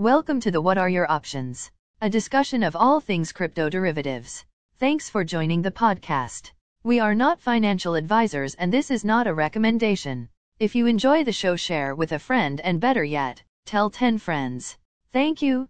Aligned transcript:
Welcome 0.00 0.40
to 0.40 0.50
the 0.50 0.62
What 0.62 0.78
Are 0.78 0.88
Your 0.88 1.12
Options? 1.12 1.70
A 2.00 2.08
discussion 2.08 2.62
of 2.62 2.74
all 2.74 3.00
things 3.00 3.32
crypto 3.32 3.68
derivatives. 3.68 4.46
Thanks 4.78 5.10
for 5.10 5.24
joining 5.24 5.60
the 5.60 5.70
podcast. 5.70 6.52
We 6.82 7.00
are 7.00 7.14
not 7.14 7.38
financial 7.38 7.94
advisors 7.94 8.54
and 8.54 8.72
this 8.72 8.90
is 8.90 9.04
not 9.04 9.26
a 9.26 9.34
recommendation. 9.34 10.30
If 10.58 10.74
you 10.74 10.86
enjoy 10.86 11.24
the 11.24 11.32
show, 11.32 11.54
share 11.54 11.94
with 11.94 12.12
a 12.12 12.18
friend 12.18 12.62
and 12.62 12.80
better 12.80 13.04
yet, 13.04 13.42
tell 13.66 13.90
10 13.90 14.16
friends. 14.16 14.78
Thank 15.12 15.42
you. 15.42 15.68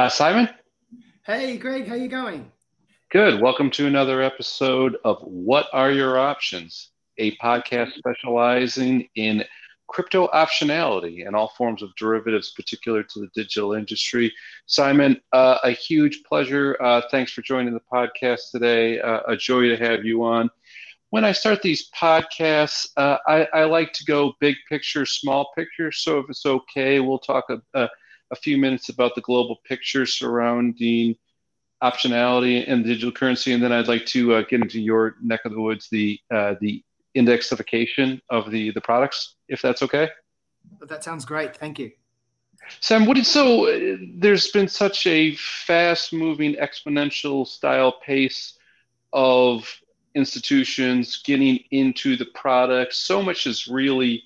Uh, 0.00 0.08
Simon? 0.08 0.48
Hey, 1.26 1.58
Greg, 1.58 1.86
how 1.86 1.94
you 1.94 2.08
going? 2.08 2.50
Good. 3.10 3.38
Welcome 3.38 3.70
to 3.72 3.86
another 3.86 4.22
episode 4.22 4.96
of 5.04 5.20
What 5.20 5.66
Are 5.74 5.92
Your 5.92 6.18
Options, 6.18 6.92
a 7.18 7.36
podcast 7.36 7.92
specializing 7.98 9.10
in 9.16 9.44
crypto 9.88 10.28
optionality 10.28 11.26
and 11.26 11.36
all 11.36 11.48
forms 11.48 11.82
of 11.82 11.94
derivatives 11.96 12.52
particular 12.52 13.02
to 13.02 13.20
the 13.20 13.28
digital 13.34 13.74
industry. 13.74 14.32
Simon, 14.64 15.20
uh, 15.34 15.58
a 15.64 15.72
huge 15.72 16.22
pleasure. 16.22 16.78
Uh, 16.80 17.02
thanks 17.10 17.30
for 17.30 17.42
joining 17.42 17.74
the 17.74 17.82
podcast 17.92 18.52
today. 18.52 18.98
Uh, 19.00 19.20
a 19.28 19.36
joy 19.36 19.68
to 19.68 19.76
have 19.76 20.02
you 20.06 20.24
on. 20.24 20.48
When 21.10 21.26
I 21.26 21.32
start 21.32 21.60
these 21.60 21.90
podcasts, 21.90 22.88
uh, 22.96 23.18
I, 23.26 23.46
I, 23.52 23.64
like 23.64 23.92
to 23.92 24.04
go 24.06 24.32
big 24.40 24.56
picture, 24.66 25.04
small 25.04 25.52
picture. 25.54 25.92
So 25.92 26.20
if 26.20 26.30
it's 26.30 26.46
okay, 26.46 27.00
we'll 27.00 27.18
talk 27.18 27.50
a, 27.50 27.60
a 27.78 27.90
a 28.30 28.36
few 28.36 28.58
minutes 28.58 28.88
about 28.88 29.14
the 29.14 29.20
global 29.20 29.56
picture 29.64 30.06
surrounding 30.06 31.16
optionality 31.82 32.64
and 32.70 32.84
digital 32.84 33.10
currency, 33.10 33.52
and 33.52 33.62
then 33.62 33.72
I'd 33.72 33.88
like 33.88 34.06
to 34.06 34.34
uh, 34.34 34.42
get 34.42 34.60
into 34.60 34.80
your 34.80 35.16
neck 35.22 35.40
of 35.44 35.52
the 35.52 35.60
woods, 35.60 35.88
the 35.90 36.18
uh, 36.30 36.54
the 36.60 36.84
indexification 37.16 38.20
of 38.28 38.50
the 38.50 38.70
the 38.72 38.80
products, 38.80 39.36
if 39.48 39.62
that's 39.62 39.82
okay. 39.82 40.08
That 40.86 41.02
sounds 41.02 41.24
great. 41.24 41.56
Thank 41.56 41.78
you. 41.78 41.92
Sam, 42.80 43.06
what 43.06 43.16
is 43.18 43.26
so? 43.26 43.66
Uh, 43.66 43.96
there's 44.14 44.48
been 44.48 44.68
such 44.68 45.06
a 45.06 45.34
fast-moving, 45.34 46.54
exponential 46.54 47.46
style 47.46 47.92
pace 48.04 48.58
of 49.12 49.68
institutions 50.14 51.22
getting 51.24 51.58
into 51.70 52.16
the 52.16 52.26
products. 52.34 52.98
So 52.98 53.22
much 53.22 53.46
is 53.46 53.66
really 53.66 54.22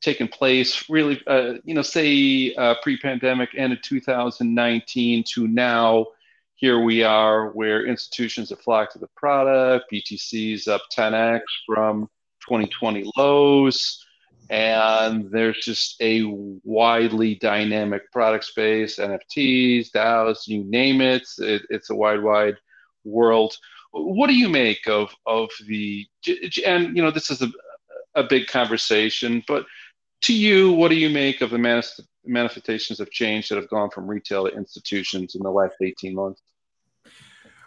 taken 0.00 0.28
place 0.28 0.88
really, 0.88 1.20
uh, 1.26 1.54
you 1.64 1.74
know, 1.74 1.82
say 1.82 2.54
uh, 2.54 2.74
pre-pandemic, 2.82 3.50
and 3.56 3.72
in 3.72 3.78
2019 3.82 5.24
to 5.34 5.48
now, 5.48 6.06
here 6.54 6.80
we 6.80 7.02
are 7.02 7.50
where 7.50 7.86
institutions 7.86 8.50
have 8.50 8.60
flocked 8.60 8.92
to 8.92 8.98
the 8.98 9.08
product, 9.16 9.92
BTC's 9.92 10.68
up 10.68 10.82
10x 10.96 11.40
from 11.66 12.08
2020 12.48 13.10
lows, 13.16 14.04
and 14.48 15.30
there's 15.30 15.58
just 15.58 16.00
a 16.00 16.22
widely 16.64 17.34
dynamic 17.34 18.10
product 18.12 18.44
space, 18.44 18.98
NFTs, 18.98 19.90
DAOs, 19.90 20.46
you 20.46 20.64
name 20.64 21.00
it, 21.00 21.26
it 21.38 21.62
it's 21.68 21.90
a 21.90 21.94
wide, 21.94 22.22
wide 22.22 22.56
world. 23.04 23.54
What 23.92 24.28
do 24.28 24.34
you 24.34 24.48
make 24.48 24.86
of 24.86 25.14
of 25.26 25.50
the 25.66 26.06
and 26.66 26.96
you 26.96 27.02
know 27.02 27.10
this 27.10 27.30
is 27.30 27.42
a 27.42 27.48
a 28.16 28.24
big 28.24 28.46
conversation, 28.46 29.42
but 29.46 29.66
to 30.22 30.34
you, 30.34 30.72
what 30.72 30.88
do 30.88 30.96
you 30.96 31.10
make 31.10 31.40
of 31.40 31.50
the 31.50 31.84
manifestations 32.24 33.00
of 33.00 33.10
change 33.10 33.48
that 33.48 33.56
have 33.56 33.68
gone 33.68 33.90
from 33.90 34.06
retail 34.06 34.46
to 34.46 34.56
institutions 34.56 35.34
in 35.34 35.42
the 35.42 35.50
last 35.50 35.74
18 35.80 36.14
months? 36.14 36.42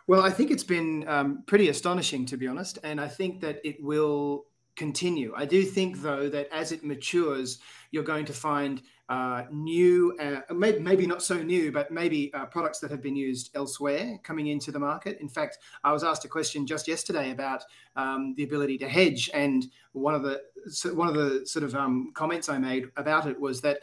Well, 0.08 0.24
I 0.24 0.32
think 0.32 0.50
it's 0.50 0.64
been 0.64 1.08
um, 1.08 1.44
pretty 1.46 1.70
astonishing, 1.70 2.26
to 2.28 2.38
be 2.38 2.48
honest. 2.48 2.80
And 2.84 3.00
I 3.00 3.08
think 3.08 3.42
that 3.42 3.60
it 3.64 3.82
will 3.84 4.46
continue. 4.80 5.34
I 5.36 5.46
do 5.46 5.64
think, 5.64 6.02
though, 6.02 6.30
that 6.30 6.48
as 6.52 6.72
it 6.72 6.84
matures, 6.84 7.60
you're 7.92 8.10
going 8.14 8.26
to 8.26 8.34
find 8.34 8.82
uh, 9.10 9.44
new, 9.52 10.16
uh, 10.22 10.54
maybe, 10.54 11.06
not 11.06 11.22
so 11.22 11.36
new, 11.42 11.72
but 11.72 11.92
maybe 11.92 12.32
uh, 12.34 12.46
products 12.46 12.80
that 12.80 12.92
have 12.92 13.02
been 13.02 13.16
used 13.16 13.52
elsewhere 13.56 14.20
coming 14.24 14.48
into 14.48 14.72
the 14.72 14.80
market. 14.80 15.20
In 15.20 15.28
fact, 15.28 15.58
I 15.84 15.92
was 15.92 16.04
asked 16.04 16.26
a 16.26 16.28
question 16.30 16.66
just 16.66 16.88
yesterday 16.88 17.32
about 17.32 17.62
um, 17.96 18.36
the 18.38 18.44
ability 18.44 18.78
to 18.80 18.88
hedge, 18.88 19.30
and 19.34 19.66
one 19.92 20.16
of 20.16 20.24
the 20.24 20.42
one 20.94 21.08
of 21.08 21.16
the 21.16 21.46
sort 21.46 21.66
of 21.66 21.74
um, 21.76 22.12
comments 22.14 22.48
I 22.50 22.58
made 22.58 22.86
about 22.96 23.28
it 23.28 23.38
was 23.40 23.62
that 23.62 23.80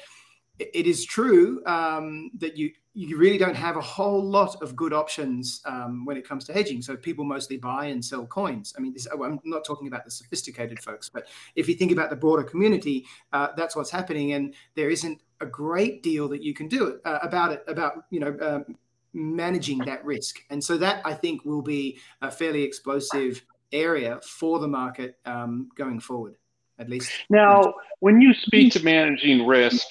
it 0.58 0.86
is 0.86 1.04
true 1.04 1.62
um, 1.66 2.30
that 2.38 2.56
you 2.56 2.70
you 2.96 3.18
really 3.18 3.36
don't 3.36 3.54
have 3.54 3.76
a 3.76 3.80
whole 3.82 4.24
lot 4.24 4.56
of 4.62 4.74
good 4.74 4.94
options 4.94 5.60
um, 5.66 6.06
when 6.06 6.16
it 6.16 6.26
comes 6.26 6.46
to 6.46 6.52
hedging. 6.54 6.80
So 6.80 6.96
people 6.96 7.26
mostly 7.26 7.58
buy 7.58 7.86
and 7.86 8.02
sell 8.02 8.24
coins. 8.24 8.72
I 8.76 8.80
mean, 8.80 8.94
this, 8.94 9.06
I'm 9.12 9.38
not 9.44 9.66
talking 9.66 9.86
about 9.86 10.06
the 10.06 10.10
sophisticated 10.10 10.82
folks, 10.82 11.10
but 11.10 11.28
if 11.56 11.68
you 11.68 11.74
think 11.74 11.92
about 11.92 12.08
the 12.08 12.16
broader 12.16 12.42
community, 12.42 13.04
uh, 13.34 13.48
that's 13.54 13.76
what's 13.76 13.90
happening, 13.90 14.32
and 14.32 14.54
there 14.76 14.88
isn't 14.88 15.20
a 15.42 15.46
great 15.46 16.02
deal 16.02 16.26
that 16.28 16.42
you 16.42 16.54
can 16.54 16.68
do 16.68 16.98
uh, 17.04 17.18
about 17.22 17.52
it. 17.52 17.62
About 17.68 18.04
you 18.10 18.20
know. 18.20 18.36
Um, 18.40 18.76
managing 19.18 19.78
that 19.78 20.04
risk 20.04 20.40
and 20.50 20.62
so 20.62 20.76
that 20.76 21.00
i 21.06 21.14
think 21.14 21.42
will 21.46 21.62
be 21.62 21.98
a 22.20 22.30
fairly 22.30 22.62
explosive 22.62 23.42
area 23.72 24.20
for 24.22 24.58
the 24.58 24.68
market 24.68 25.16
um, 25.24 25.70
going 25.74 25.98
forward 25.98 26.34
at 26.78 26.90
least 26.90 27.10
now 27.30 27.72
when 28.00 28.20
you 28.20 28.34
speak 28.34 28.74
to 28.74 28.84
managing 28.84 29.46
risk 29.46 29.86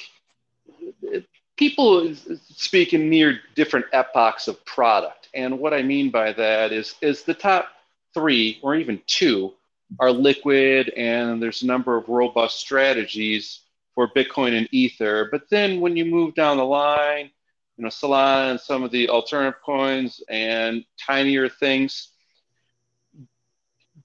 people 1.57 2.13
speak 2.53 2.93
in 2.93 3.09
near 3.09 3.39
different 3.55 3.85
epochs 3.93 4.47
of 4.47 4.63
product. 4.65 5.29
And 5.33 5.59
what 5.59 5.73
I 5.73 5.81
mean 5.81 6.11
by 6.11 6.33
that 6.33 6.71
is, 6.71 6.95
is 7.01 7.23
the 7.23 7.33
top 7.33 7.69
three 8.13 8.59
or 8.61 8.75
even 8.75 9.01
two 9.07 9.53
are 9.99 10.11
liquid 10.11 10.89
and 10.89 11.41
there's 11.41 11.61
a 11.61 11.67
number 11.67 11.95
of 11.95 12.09
robust 12.09 12.59
strategies 12.59 13.61
for 13.93 14.09
Bitcoin 14.09 14.57
and 14.57 14.67
Ether. 14.71 15.29
But 15.31 15.49
then 15.49 15.79
when 15.79 15.95
you 15.95 16.05
move 16.05 16.35
down 16.35 16.57
the 16.57 16.65
line, 16.65 17.29
you 17.77 17.83
know, 17.83 17.89
Solana 17.89 18.51
and 18.51 18.59
some 18.59 18.83
of 18.83 18.91
the 18.91 19.09
alternative 19.09 19.61
coins 19.65 20.21
and 20.29 20.83
tinier 20.97 21.49
things, 21.49 22.09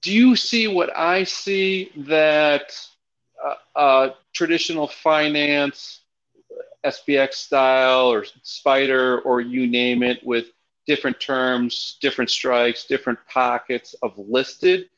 do 0.01 0.11
you 0.11 0.35
see 0.35 0.67
what 0.67 0.95
I 0.97 1.23
see 1.23 1.91
that 1.95 2.77
uh, 3.43 3.55
uh, 3.77 4.09
traditional 4.33 4.87
finance 4.87 6.00
SPX 6.85 7.33
style 7.33 8.11
or 8.11 8.25
Spider 8.43 9.19
or 9.21 9.41
you 9.41 9.67
name 9.67 10.03
it 10.03 10.25
with 10.25 10.47
different 10.87 11.19
terms, 11.19 11.97
different 12.01 12.29
strikes, 12.29 12.85
different 12.85 13.19
pockets 13.27 13.93
of 14.01 14.17
listed 14.17 14.89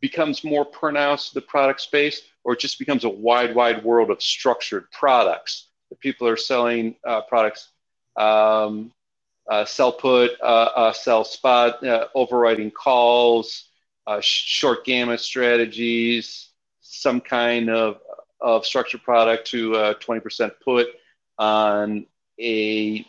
becomes 0.00 0.44
more 0.44 0.64
pronounced 0.64 1.34
the 1.34 1.40
product 1.40 1.80
space 1.80 2.22
or 2.44 2.54
it 2.54 2.58
just 2.58 2.78
becomes 2.78 3.04
a 3.04 3.08
wide, 3.08 3.54
wide 3.54 3.84
world 3.84 4.10
of 4.10 4.22
structured 4.22 4.90
products. 4.90 5.68
That 5.90 6.00
people 6.00 6.26
are 6.26 6.36
selling 6.36 6.96
uh, 7.06 7.22
products, 7.22 7.68
um, 8.16 8.92
uh, 9.48 9.64
sell 9.64 9.92
put, 9.92 10.40
uh, 10.40 10.70
uh 10.74 10.92
sell 10.92 11.24
spot, 11.24 11.84
uh, 11.84 12.08
overwriting 12.16 12.72
calls, 12.72 13.68
uh, 14.06 14.18
short 14.20 14.84
gamma 14.84 15.18
strategies, 15.18 16.48
some 16.80 17.20
kind 17.20 17.68
of, 17.68 17.98
of 18.40 18.64
structured 18.66 19.02
product 19.02 19.46
to 19.48 19.72
20% 19.72 20.50
put 20.64 20.88
on 21.42 22.06
a 22.40 23.04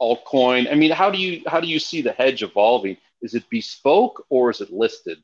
altcoin? 0.00 0.70
I 0.70 0.74
mean, 0.74 0.90
how 0.90 1.10
do 1.10 1.18
you 1.18 1.42
how 1.46 1.60
do 1.60 1.66
you 1.66 1.78
see 1.78 2.02
the 2.02 2.12
hedge 2.12 2.42
evolving? 2.42 2.96
Is 3.22 3.34
it 3.34 3.48
bespoke 3.48 4.26
or 4.28 4.50
is 4.50 4.60
it 4.60 4.70
listed? 4.70 5.18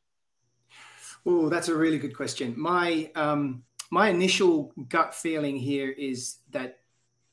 Oh, 1.26 1.48
that's 1.48 1.68
a 1.68 1.76
really 1.76 1.98
good 1.98 2.16
question. 2.16 2.54
My 2.56 3.10
um, 3.14 3.64
my 3.90 4.08
initial 4.08 4.72
gut 4.88 5.14
feeling 5.14 5.56
here 5.56 5.90
is 5.90 6.38
that 6.50 6.78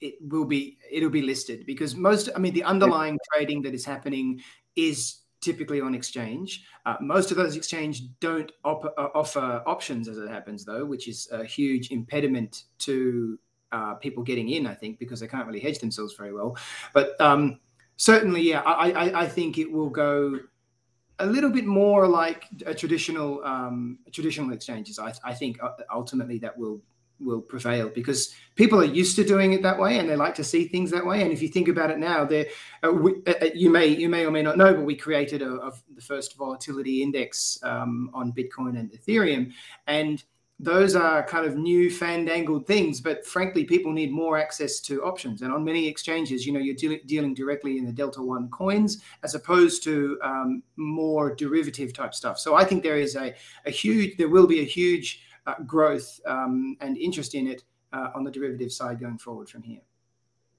it 0.01 0.15
will 0.21 0.45
be 0.45 0.77
it'll 0.91 1.09
be 1.09 1.21
listed 1.21 1.65
because 1.65 1.95
most 1.95 2.29
I 2.35 2.39
mean 2.39 2.53
the 2.53 2.63
underlying 2.63 3.17
trading 3.31 3.61
that 3.61 3.73
is 3.73 3.85
happening 3.85 4.41
is 4.75 5.21
typically 5.39 5.79
on 5.79 5.95
exchange. 5.95 6.65
Uh, 6.85 6.95
most 6.99 7.31
of 7.31 7.37
those 7.37 7.55
exchange 7.55 8.01
don't 8.19 8.51
op- 8.65 8.93
uh, 8.97 9.09
offer 9.13 9.63
options 9.65 10.07
as 10.09 10.17
it 10.17 10.27
happens 10.27 10.65
though, 10.65 10.83
which 10.83 11.07
is 11.07 11.29
a 11.31 11.45
huge 11.45 11.91
impediment 11.91 12.63
to 12.79 13.39
uh, 13.71 13.95
people 13.95 14.23
getting 14.23 14.49
in. 14.49 14.67
I 14.67 14.73
think 14.73 14.99
because 14.99 15.19
they 15.19 15.27
can't 15.27 15.47
really 15.47 15.59
hedge 15.59 15.79
themselves 15.79 16.13
very 16.13 16.33
well. 16.33 16.57
But 16.93 17.19
um, 17.19 17.59
certainly, 17.97 18.41
yeah, 18.41 18.61
I, 18.61 18.91
I, 18.91 19.21
I 19.23 19.27
think 19.27 19.57
it 19.57 19.71
will 19.71 19.89
go 19.89 20.39
a 21.19 21.25
little 21.25 21.49
bit 21.49 21.65
more 21.65 22.07
like 22.07 22.45
a 22.65 22.73
traditional 22.73 23.43
um, 23.43 23.99
traditional 24.11 24.51
exchanges. 24.53 24.99
I, 24.99 25.13
I 25.23 25.33
think 25.33 25.61
uh, 25.63 25.71
ultimately 25.93 26.37
that 26.39 26.57
will 26.57 26.81
will 27.19 27.41
prevail 27.41 27.89
because 27.89 28.35
people 28.55 28.79
are 28.79 28.85
used 28.85 29.15
to 29.15 29.23
doing 29.23 29.53
it 29.53 29.63
that 29.63 29.79
way 29.79 29.99
and 29.99 30.09
they 30.09 30.17
like 30.17 30.35
to 30.35 30.43
see 30.43 30.67
things 30.67 30.91
that 30.91 31.05
way. 31.05 31.21
And 31.21 31.31
if 31.31 31.41
you 31.41 31.47
think 31.47 31.69
about 31.69 31.89
it 31.89 31.97
now, 31.97 32.25
there 32.25 32.47
uh, 32.83 32.91
uh, 32.93 33.09
uh, 33.27 33.45
you 33.53 33.69
may 33.69 33.87
you 33.87 34.09
may 34.09 34.25
or 34.25 34.31
may 34.31 34.41
not 34.41 34.57
know, 34.57 34.73
but 34.73 34.83
we 34.83 34.95
created 34.95 35.41
a, 35.41 35.53
a 35.61 35.71
the 35.95 36.01
first 36.01 36.37
volatility 36.37 37.01
index 37.01 37.59
um, 37.63 38.09
on 38.13 38.33
Bitcoin 38.33 38.77
and 38.77 38.91
Ethereum, 38.91 39.51
and 39.87 40.23
those 40.59 40.95
are 40.95 41.21
kind 41.21 41.45
of 41.45 41.57
new 41.57 41.89
fandangled 41.89 42.65
things, 42.65 43.01
but 43.01 43.25
frankly, 43.25 43.65
people 43.65 43.91
need 43.91 44.11
more 44.11 44.37
access 44.37 44.79
to 44.79 45.03
options. 45.03 45.41
And 45.41 45.51
on 45.51 45.65
many 45.65 45.85
exchanges, 45.87 46.45
you 46.45 46.53
know, 46.53 46.59
you're 46.59 46.75
de- 46.75 47.03
dealing 47.05 47.33
directly 47.33 47.77
in 47.77 47.85
the 47.85 47.91
Delta 47.91 48.21
One 48.21 48.47
coins 48.49 49.01
as 49.23 49.35
opposed 49.35 49.83
to 49.83 50.17
um, 50.23 50.63
more 50.77 51.35
derivative 51.35 51.91
type 51.91 52.13
stuff. 52.13 52.39
So 52.39 52.55
I 52.55 52.63
think 52.63 52.83
there 52.83 52.97
is 52.97 53.17
a, 53.17 53.33
a 53.65 53.71
huge, 53.71 54.15
there 54.17 54.29
will 54.29 54.47
be 54.47 54.61
a 54.61 54.65
huge 54.65 55.23
uh, 55.45 55.55
growth 55.65 56.21
um, 56.25 56.77
and 56.79 56.97
interest 56.97 57.35
in 57.35 57.47
it 57.47 57.63
uh, 57.91 58.11
on 58.15 58.23
the 58.23 58.31
derivative 58.31 58.71
side 58.71 58.99
going 58.99 59.17
forward 59.17 59.49
from 59.49 59.61
here. 59.61 59.81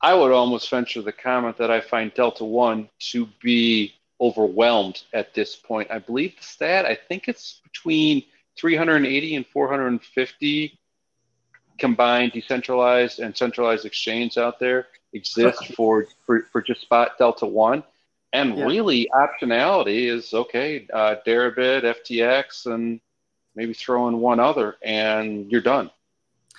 I 0.03 0.13
would 0.13 0.31
almost 0.31 0.69
venture 0.69 1.01
the 1.01 1.13
comment 1.13 1.57
that 1.57 1.71
I 1.71 1.81
find 1.81 2.13
Delta 2.13 2.45
One 2.45 2.91
to 3.13 3.27
be 3.43 3.95
overwhelmed 4.21 5.05
at 5.15 5.33
this 5.33 5.57
point. 5.57 5.91
I 5.91 5.99
believe 5.99 6.37
the 6.37 6.43
stat, 6.45 6.85
I 6.85 6.95
think 6.95 7.29
it's 7.29 7.61
between 7.65 8.25
380 8.58 9.37
and 9.37 9.47
450 9.47 10.79
combined 11.79 12.32
decentralized 12.32 13.20
and 13.20 13.37
centralized 13.37 13.85
exchange 13.85 14.38
out 14.38 14.58
there 14.58 14.87
exist 15.12 15.75
for, 15.75 16.06
for, 16.25 16.47
for 16.53 16.62
just 16.62 16.81
spot 16.81 17.19
Delta 17.19 17.47
One. 17.47 17.82
And 18.32 18.58
yeah. 18.58 18.64
really, 18.64 19.08
optionality 19.14 20.11
is 20.11 20.35
okay, 20.35 20.87
uh, 20.93 21.17
Deribit, 21.26 21.82
FTX, 21.85 22.67
and 22.67 23.00
maybe 23.55 23.73
throw 23.73 24.08
in 24.08 24.19
one 24.19 24.41
other, 24.41 24.76
and 24.82 25.50
you're 25.50 25.62
done. 25.62 25.91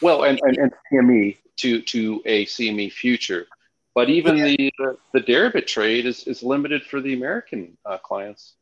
Well, 0.01 0.23
and, 0.23 0.39
and, 0.43 0.57
and 0.57 0.73
CME 0.91 1.37
to, 1.57 1.81
to 1.81 2.21
a 2.25 2.45
CME 2.45 2.91
future. 2.91 3.47
But 3.93 4.09
even 4.09 4.37
the, 4.37 4.71
the, 4.77 4.97
the 5.13 5.21
Deribit 5.21 5.65
trade 5.65 6.05
is, 6.05 6.25
is 6.25 6.43
limited 6.43 6.83
for 6.83 7.01
the 7.01 7.13
American 7.13 7.77
uh, 7.85 7.97
clients. 7.97 8.53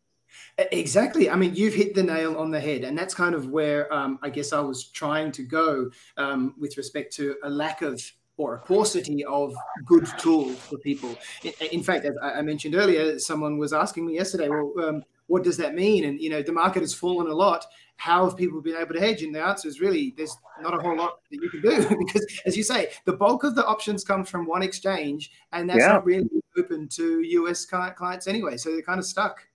Exactly. 0.58 1.30
I 1.30 1.36
mean, 1.36 1.54
you've 1.56 1.74
hit 1.74 1.96
the 1.96 2.04
nail 2.04 2.38
on 2.38 2.52
the 2.52 2.60
head, 2.60 2.84
and 2.84 2.98
that's 2.98 3.14
kind 3.14 3.36
of 3.36 3.50
where 3.50 3.94
um, 3.94 4.20
I 4.22 4.30
guess 4.30 4.54
I 4.54 4.62
was 4.62 4.86
trying 4.86 5.32
to 5.34 5.44
go 5.44 5.90
um, 6.18 6.56
with 6.58 6.78
respect 6.78 7.14
to 7.16 7.36
a 7.44 7.50
lack 7.50 7.82
of 7.82 8.02
or 8.38 8.56
a 8.56 8.60
paucity 8.60 9.24
of 9.26 9.56
good 9.86 10.06
tools 10.18 10.58
for 10.58 10.78
people. 10.78 11.16
In, 11.44 11.54
in 11.72 11.84
fact, 11.84 12.06
as 12.06 12.16
I 12.22 12.42
mentioned 12.42 12.76
earlier, 12.76 13.18
someone 13.20 13.58
was 13.58 13.74
asking 13.74 14.06
me 14.06 14.16
yesterday, 14.16 14.50
"Well, 14.50 14.74
um, 14.82 15.04
what 15.28 15.44
does 15.44 15.58
that 15.58 15.76
mean?" 15.76 16.06
And 16.06 16.20
you 16.20 16.30
know, 16.30 16.42
the 16.42 16.52
market 16.52 16.82
has 16.82 16.94
fallen 16.94 17.28
a 17.28 17.34
lot. 17.34 17.66
How 17.98 18.26
have 18.26 18.36
people 18.36 18.62
been 18.62 18.76
able 18.76 18.94
to 18.94 19.00
hedge? 19.00 19.24
And 19.24 19.34
the 19.34 19.42
answer 19.42 19.68
is 19.68 19.80
really 19.80 20.14
there's 20.18 20.36
not 20.62 20.74
a 20.74 20.82
whole 20.82 20.98
lot 20.98 21.20
that 21.32 21.42
you 21.42 21.50
can 21.50 21.62
do 21.62 21.98
because, 22.06 22.26
as 22.46 22.58
you 22.58 22.64
say, 22.64 22.92
the 23.06 23.14
bulk 23.14 23.44
of 23.44 23.56
the 23.56 23.66
options 23.66 24.04
come 24.04 24.26
from 24.26 24.46
one 24.46 24.64
exchange, 24.64 25.32
and 25.52 25.70
that's 25.70 25.80
yeah. 25.80 25.88
not 25.94 26.06
really 26.06 26.30
open 26.58 26.88
to 26.90 27.22
US 27.22 27.66
clients 27.66 28.28
anyway. 28.28 28.58
So 28.58 28.72
they're 28.72 28.82
kind 28.82 29.00
of 29.00 29.06
stuck. 29.06 29.46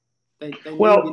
They, 0.41 0.53
they 0.65 0.73
well, 0.73 1.13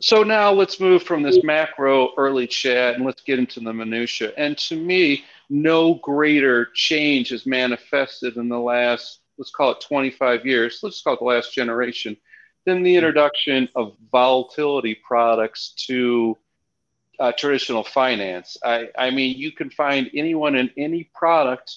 so 0.00 0.22
now 0.22 0.52
let's 0.52 0.80
move 0.80 1.02
from 1.02 1.22
this 1.22 1.42
macro 1.42 2.10
early 2.16 2.46
chat 2.46 2.94
and 2.94 3.04
let's 3.04 3.22
get 3.22 3.38
into 3.38 3.60
the 3.60 3.72
minutia. 3.72 4.32
And 4.36 4.56
to 4.58 4.76
me, 4.76 5.24
no 5.50 5.94
greater 5.94 6.68
change 6.74 7.30
has 7.30 7.46
manifested 7.46 8.36
in 8.36 8.48
the 8.48 8.58
last, 8.58 9.20
let's 9.38 9.50
call 9.50 9.72
it 9.72 9.80
25 9.80 10.46
years, 10.46 10.80
let's 10.82 11.02
call 11.02 11.14
it 11.14 11.18
the 11.18 11.24
last 11.24 11.52
generation, 11.52 12.16
than 12.64 12.82
the 12.82 12.94
introduction 12.94 13.68
of 13.74 13.96
volatility 14.12 14.94
products 14.94 15.72
to 15.86 16.36
uh, 17.18 17.32
traditional 17.32 17.82
finance. 17.82 18.56
I, 18.64 18.88
I 18.96 19.10
mean, 19.10 19.36
you 19.36 19.50
can 19.50 19.70
find 19.70 20.08
anyone 20.14 20.54
in 20.54 20.70
any 20.76 21.10
product 21.14 21.74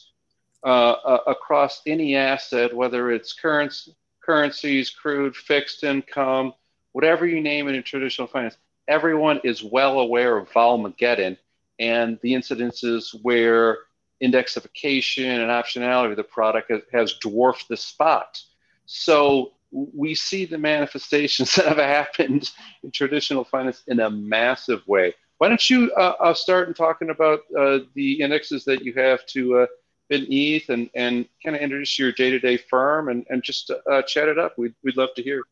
uh, 0.64 0.92
uh, 0.92 1.24
across 1.26 1.82
any 1.88 2.16
asset, 2.16 2.76
whether 2.76 3.12
it's 3.12 3.34
currency, 3.34 3.96
currencies, 4.24 4.92
crude, 4.92 5.36
fixed 5.36 5.84
income, 5.84 6.54
whatever 6.94 7.26
you 7.26 7.42
name 7.42 7.68
it 7.68 7.76
in 7.76 7.84
traditional 7.84 8.28
finance, 8.28 8.58
everyone 8.88 9.40
is 9.44 9.64
well 9.64 10.00
aware 10.00 10.38
of 10.38 10.50
Volmageddon 10.50 11.38
and 11.80 12.20
the 12.22 12.34
incidences 12.34 13.16
where 13.24 13.80
indexification 14.22 15.26
and 15.26 15.50
optionality 15.50 16.12
of 16.12 16.18
the 16.18 16.24
product 16.24 16.72
has, 16.92 17.14
dwarfed 17.16 17.68
the 17.68 17.78
spot. 17.78 18.40
So 18.86 19.54
we 19.72 20.14
see 20.14 20.46
the 20.46 20.58
manifestations 20.58 21.56
that 21.56 21.66
have 21.66 21.78
happened 21.78 22.52
in 22.84 22.92
traditional 22.92 23.44
finance 23.44 23.84
in 23.88 24.00
a 24.00 24.10
massive 24.10 24.88
way. 24.88 25.16
Why 25.40 25.50
don't 25.50 25.70
you 25.70 25.92
uh, 25.98 26.14
uh, 26.20 26.34
start 26.36 26.68
in 26.68 26.76
talking 26.76 27.10
about 27.10 27.40
uh, 27.58 27.80
the 27.96 28.22
indexes 28.22 28.64
that 28.66 28.84
you 28.84 28.94
have 28.94 29.26
to 29.28 29.60
uh, 29.60 29.66
ETH 30.12 30.70
and, 30.70 30.90
and 30.94 31.26
kind 31.44 31.56
of 31.56 31.62
introduce 31.64 31.98
your 31.98 32.12
day-to-day 32.12 32.58
firm 32.58 33.10
and, 33.10 33.26
and 33.30 33.42
just 33.42 33.72
uh, 33.72 34.02
chat 34.04 34.28
it 34.28 34.38
up. 34.38 34.58
We'd, 34.58 34.76
we'd 34.84 34.98
love 34.98 35.10
to 35.16 35.24
hear. 35.24 35.44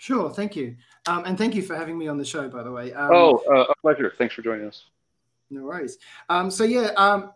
Sure, 0.00 0.30
thank 0.30 0.56
you. 0.56 0.76
Um, 1.06 1.26
and 1.26 1.36
thank 1.36 1.54
you 1.54 1.60
for 1.60 1.76
having 1.76 1.98
me 1.98 2.08
on 2.08 2.16
the 2.16 2.24
show, 2.24 2.48
by 2.48 2.62
the 2.62 2.72
way. 2.72 2.90
Um, 2.94 3.10
oh, 3.12 3.42
uh, 3.52 3.66
a 3.70 3.74
pleasure. 3.82 4.14
Thanks 4.16 4.34
for 4.34 4.40
joining 4.40 4.66
us. 4.66 4.84
No 5.50 5.64
worries. 5.64 5.98
Um, 6.30 6.50
so, 6.50 6.64
yeah, 6.64 6.92
um, 6.96 7.32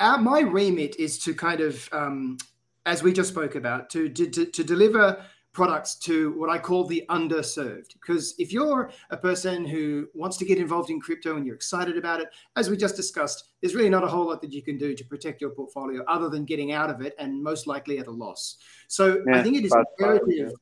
our, 0.00 0.18
my 0.18 0.40
remit 0.40 0.96
is 0.96 1.16
to 1.20 1.32
kind 1.32 1.60
of, 1.60 1.88
um, 1.92 2.38
as 2.86 3.04
we 3.04 3.12
just 3.12 3.28
spoke 3.28 3.54
about, 3.54 3.88
to, 3.90 4.08
to, 4.08 4.46
to 4.46 4.64
deliver 4.64 5.24
products 5.52 5.94
to 5.96 6.32
what 6.32 6.50
I 6.50 6.58
call 6.58 6.88
the 6.88 7.04
underserved. 7.08 7.92
Because 7.92 8.34
if 8.36 8.52
you're 8.52 8.90
a 9.10 9.16
person 9.16 9.64
who 9.64 10.08
wants 10.12 10.36
to 10.38 10.44
get 10.44 10.58
involved 10.58 10.90
in 10.90 11.00
crypto 11.00 11.36
and 11.36 11.46
you're 11.46 11.54
excited 11.54 11.96
about 11.96 12.20
it, 12.20 12.30
as 12.56 12.68
we 12.68 12.76
just 12.76 12.96
discussed, 12.96 13.44
there's 13.60 13.76
really 13.76 13.90
not 13.90 14.02
a 14.02 14.08
whole 14.08 14.26
lot 14.26 14.40
that 14.40 14.52
you 14.52 14.62
can 14.62 14.76
do 14.76 14.92
to 14.96 15.04
protect 15.04 15.40
your 15.40 15.50
portfolio 15.50 16.02
other 16.08 16.28
than 16.28 16.44
getting 16.46 16.72
out 16.72 16.90
of 16.90 17.00
it 17.00 17.14
and 17.20 17.40
most 17.40 17.68
likely 17.68 18.00
at 18.00 18.08
a 18.08 18.10
loss. 18.10 18.56
So 18.88 19.22
yeah, 19.28 19.38
I 19.38 19.42
think 19.44 19.56
it 19.56 19.64
is 19.64 19.72
imperative 19.72 20.52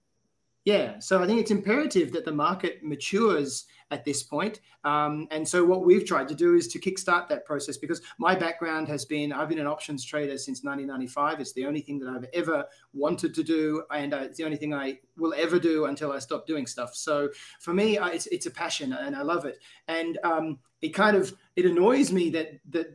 yeah, 0.64 0.98
so 0.98 1.22
I 1.22 1.26
think 1.26 1.40
it's 1.40 1.50
imperative 1.50 2.12
that 2.12 2.24
the 2.24 2.32
market 2.32 2.82
matures 2.82 3.64
at 3.90 4.04
this 4.04 4.22
point. 4.22 4.60
Um, 4.84 5.26
and 5.30 5.46
so 5.46 5.64
what 5.64 5.84
we've 5.84 6.06
tried 6.06 6.28
to 6.28 6.34
do 6.34 6.54
is 6.54 6.68
to 6.68 6.78
kickstart 6.78 7.28
that 7.28 7.44
process 7.44 7.76
because 7.76 8.02
my 8.18 8.34
background 8.34 8.86
has 8.88 9.04
been 9.04 9.32
I've 9.32 9.48
been 9.48 9.58
an 9.58 9.66
options 9.66 10.04
trader 10.04 10.36
since 10.36 10.62
1995. 10.62 11.40
It's 11.40 11.52
the 11.52 11.66
only 11.66 11.80
thing 11.80 11.98
that 12.00 12.08
I've 12.08 12.26
ever 12.34 12.66
wanted 12.92 13.34
to 13.34 13.42
do, 13.42 13.84
and 13.90 14.12
uh, 14.12 14.18
it's 14.18 14.36
the 14.36 14.44
only 14.44 14.58
thing 14.58 14.74
I 14.74 14.98
will 15.16 15.34
ever 15.34 15.58
do 15.58 15.86
until 15.86 16.12
I 16.12 16.18
stop 16.18 16.46
doing 16.46 16.66
stuff. 16.66 16.94
So 16.94 17.30
for 17.60 17.72
me, 17.72 17.98
I, 17.98 18.10
it's 18.10 18.26
it's 18.26 18.46
a 18.46 18.50
passion 18.50 18.92
and 18.92 19.16
I 19.16 19.22
love 19.22 19.46
it. 19.46 19.58
And 19.88 20.18
um, 20.24 20.58
it 20.82 20.90
kind 20.90 21.16
of 21.16 21.34
it 21.56 21.64
annoys 21.64 22.12
me 22.12 22.30
that 22.30 22.60
that 22.70 22.94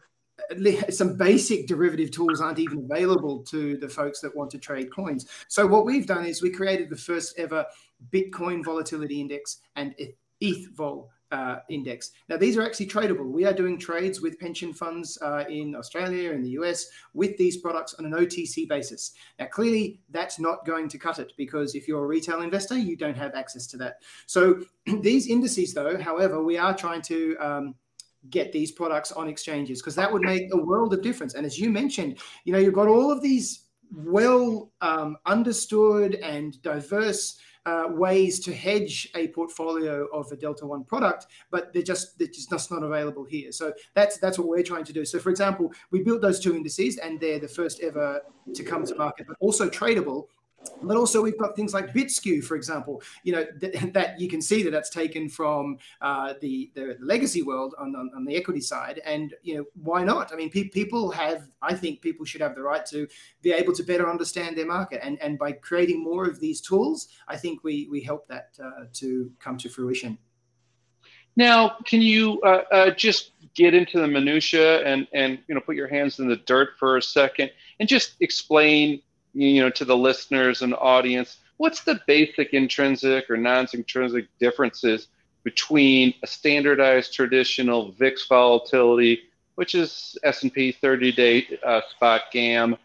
some 0.89 1.17
basic 1.17 1.67
derivative 1.67 2.11
tools 2.11 2.41
aren't 2.41 2.59
even 2.59 2.87
available 2.89 3.39
to 3.43 3.77
the 3.77 3.89
folks 3.89 4.19
that 4.21 4.35
want 4.35 4.51
to 4.51 4.57
trade 4.57 4.91
coins. 4.91 5.27
So 5.47 5.65
what 5.65 5.85
we've 5.85 6.05
done 6.05 6.25
is 6.25 6.41
we 6.41 6.49
created 6.49 6.89
the 6.89 6.97
first 6.97 7.37
ever 7.39 7.65
Bitcoin 8.11 8.63
volatility 8.63 9.21
index 9.21 9.59
and 9.75 9.95
ETH 10.41 10.69
vol 10.75 11.09
uh, 11.31 11.59
index. 11.69 12.11
Now 12.29 12.37
these 12.37 12.57
are 12.57 12.63
actually 12.63 12.87
tradable. 12.87 13.25
We 13.25 13.45
are 13.45 13.53
doing 13.53 13.79
trades 13.79 14.21
with 14.21 14.39
pension 14.39 14.73
funds 14.73 15.17
uh, 15.21 15.43
in 15.49 15.75
Australia 15.75 16.31
and 16.31 16.45
the 16.45 16.51
US 16.51 16.87
with 17.13 17.35
these 17.37 17.57
products 17.57 17.95
on 17.95 18.05
an 18.05 18.13
OTC 18.13 18.67
basis. 18.67 19.13
Now 19.39 19.47
clearly 19.47 20.01
that's 20.11 20.39
not 20.39 20.65
going 20.65 20.87
to 20.89 20.97
cut 20.97 21.19
it 21.19 21.33
because 21.37 21.75
if 21.75 21.87
you're 21.87 22.03
a 22.03 22.07
retail 22.07 22.41
investor, 22.41 22.77
you 22.77 22.95
don't 22.95 23.17
have 23.17 23.33
access 23.33 23.67
to 23.67 23.77
that. 23.77 24.01
So 24.27 24.61
these 25.01 25.27
indices, 25.27 25.73
though, 25.73 25.97
however, 25.97 26.43
we 26.43 26.57
are 26.57 26.75
trying 26.75 27.01
to 27.03 27.35
um, 27.37 27.75
get 28.29 28.51
these 28.51 28.71
products 28.71 29.11
on 29.11 29.27
exchanges 29.27 29.81
because 29.81 29.95
that 29.95 30.11
would 30.11 30.21
make 30.21 30.53
a 30.53 30.57
world 30.57 30.93
of 30.93 31.01
difference. 31.01 31.33
And 31.33 31.45
as 31.45 31.59
you 31.59 31.69
mentioned, 31.69 32.19
you 32.43 32.53
know, 32.53 32.59
you've 32.59 32.73
got 32.73 32.87
all 32.87 33.11
of 33.11 33.21
these 33.21 33.65
well 33.91 34.71
um, 34.81 35.17
understood 35.25 36.15
and 36.15 36.61
diverse 36.61 37.37
uh, 37.65 37.85
ways 37.89 38.39
to 38.41 38.53
hedge 38.53 39.09
a 39.15 39.27
portfolio 39.29 40.05
of 40.13 40.31
a 40.31 40.35
Delta 40.35 40.65
One 40.65 40.83
product, 40.83 41.25
but 41.49 41.73
they're 41.73 41.81
just 41.81 42.17
they're 42.19 42.27
just 42.27 42.51
not 42.51 42.83
available 42.83 43.23
here. 43.23 43.51
So 43.51 43.73
that's 43.95 44.19
that's 44.19 44.37
what 44.37 44.47
we're 44.47 44.63
trying 44.63 44.83
to 44.83 44.93
do. 44.93 45.03
So, 45.03 45.17
for 45.17 45.31
example, 45.31 45.71
we 45.89 46.03
built 46.03 46.21
those 46.21 46.39
two 46.39 46.55
indices, 46.55 46.97
and 46.97 47.19
they're 47.19 47.39
the 47.39 47.47
first 47.47 47.81
ever 47.81 48.21
to 48.53 48.63
come 48.63 48.85
to 48.85 48.95
market, 48.95 49.25
but 49.27 49.37
also 49.39 49.67
tradable 49.67 50.25
but 50.81 50.97
also 50.97 51.21
we've 51.21 51.37
got 51.37 51.55
things 51.55 51.73
like 51.73 51.93
BitSkew, 51.93 52.43
for 52.43 52.55
example. 52.55 53.01
You 53.23 53.33
know 53.33 53.45
th- 53.59 53.93
that 53.93 54.19
you 54.19 54.27
can 54.27 54.41
see 54.41 54.63
that 54.63 54.71
that's 54.71 54.89
taken 54.89 55.29
from 55.29 55.77
uh, 56.01 56.33
the, 56.41 56.71
the 56.75 56.97
legacy 56.99 57.41
world 57.41 57.75
on, 57.79 57.95
on, 57.95 58.11
on 58.15 58.25
the 58.25 58.35
equity 58.35 58.61
side, 58.61 59.01
and 59.05 59.33
you 59.41 59.57
know 59.57 59.65
why 59.81 60.03
not? 60.03 60.31
I 60.33 60.35
mean, 60.35 60.49
pe- 60.49 60.69
people 60.69 61.11
have. 61.11 61.49
I 61.61 61.73
think 61.73 62.01
people 62.01 62.25
should 62.25 62.41
have 62.41 62.55
the 62.55 62.61
right 62.61 62.85
to 62.87 63.07
be 63.41 63.51
able 63.51 63.73
to 63.73 63.83
better 63.83 64.09
understand 64.09 64.57
their 64.57 64.67
market, 64.67 65.01
and 65.03 65.21
and 65.21 65.37
by 65.37 65.53
creating 65.53 66.03
more 66.03 66.25
of 66.25 66.39
these 66.39 66.61
tools, 66.61 67.07
I 67.27 67.37
think 67.37 67.63
we 67.63 67.87
we 67.91 68.01
help 68.01 68.27
that 68.27 68.49
uh, 68.63 68.85
to 68.93 69.31
come 69.39 69.57
to 69.57 69.69
fruition. 69.69 70.17
Now, 71.37 71.75
can 71.85 72.01
you 72.01 72.39
uh, 72.41 72.63
uh, 72.71 72.91
just 72.91 73.31
get 73.55 73.73
into 73.73 73.99
the 73.99 74.07
minutia 74.07 74.83
and 74.85 75.07
and 75.13 75.39
you 75.47 75.55
know 75.55 75.61
put 75.61 75.75
your 75.75 75.87
hands 75.87 76.19
in 76.19 76.27
the 76.27 76.37
dirt 76.37 76.69
for 76.77 76.97
a 76.97 77.01
second 77.01 77.51
and 77.79 77.89
just 77.89 78.15
explain 78.19 79.01
you 79.35 79.61
know 79.61 79.69
to 79.69 79.85
the 79.85 79.95
listeners 79.95 80.61
and 80.61 80.73
audience 80.75 81.37
what's 81.57 81.83
the 81.83 81.99
basic 82.07 82.53
intrinsic 82.53 83.29
or 83.29 83.37
non-intrinsic 83.37 84.27
differences 84.39 85.07
between 85.43 86.13
a 86.23 86.27
standardized 86.27 87.13
traditional 87.13 87.91
VIX 87.91 88.27
volatility, 88.27 89.21
which 89.53 89.75
is 89.75 90.17
S&P 90.23 90.75
30-day 90.81 91.59
uh, 91.63 91.81
spot 91.89 92.23
GAM, 92.33 92.75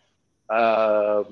uh, 0.51 1.25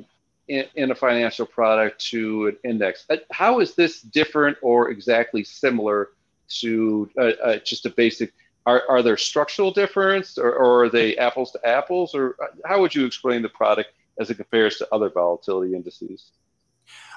in, 0.49 0.65
in, 0.77 0.91
a 0.91 0.95
financial 0.95 1.45
product 1.45 2.01
to 2.07 2.47
an 2.47 2.57
index. 2.65 3.05
Uh, 3.11 3.17
how 3.31 3.61
is 3.61 3.75
this 3.75 4.01
different 4.01 4.57
or 4.63 4.91
exactly 4.91 5.45
similar 5.45 6.11
to 6.49 7.11
uh, 7.19 7.33
uh, 7.45 7.57
just 7.59 7.85
a 7.85 7.91
basic? 7.91 8.33
Are, 8.65 8.83
are 8.89 9.03
there 9.03 9.19
structural 9.19 9.71
difference 9.71 10.39
or, 10.39 10.53
or 10.53 10.85
are 10.85 10.89
they 10.89 11.17
apples 11.19 11.53
to 11.53 11.67
apples 11.67 12.15
or 12.15 12.37
uh, 12.43 12.47
how 12.65 12.81
would 12.81 12.95
you 12.95 13.05
explain 13.05 13.43
the 13.43 13.49
product 13.49 13.91
as 14.21 14.31
it 14.31 14.37
compares 14.37 14.77
to 14.79 14.89
other 14.93 15.11
volatility 15.11 15.75
indices? 15.75 16.33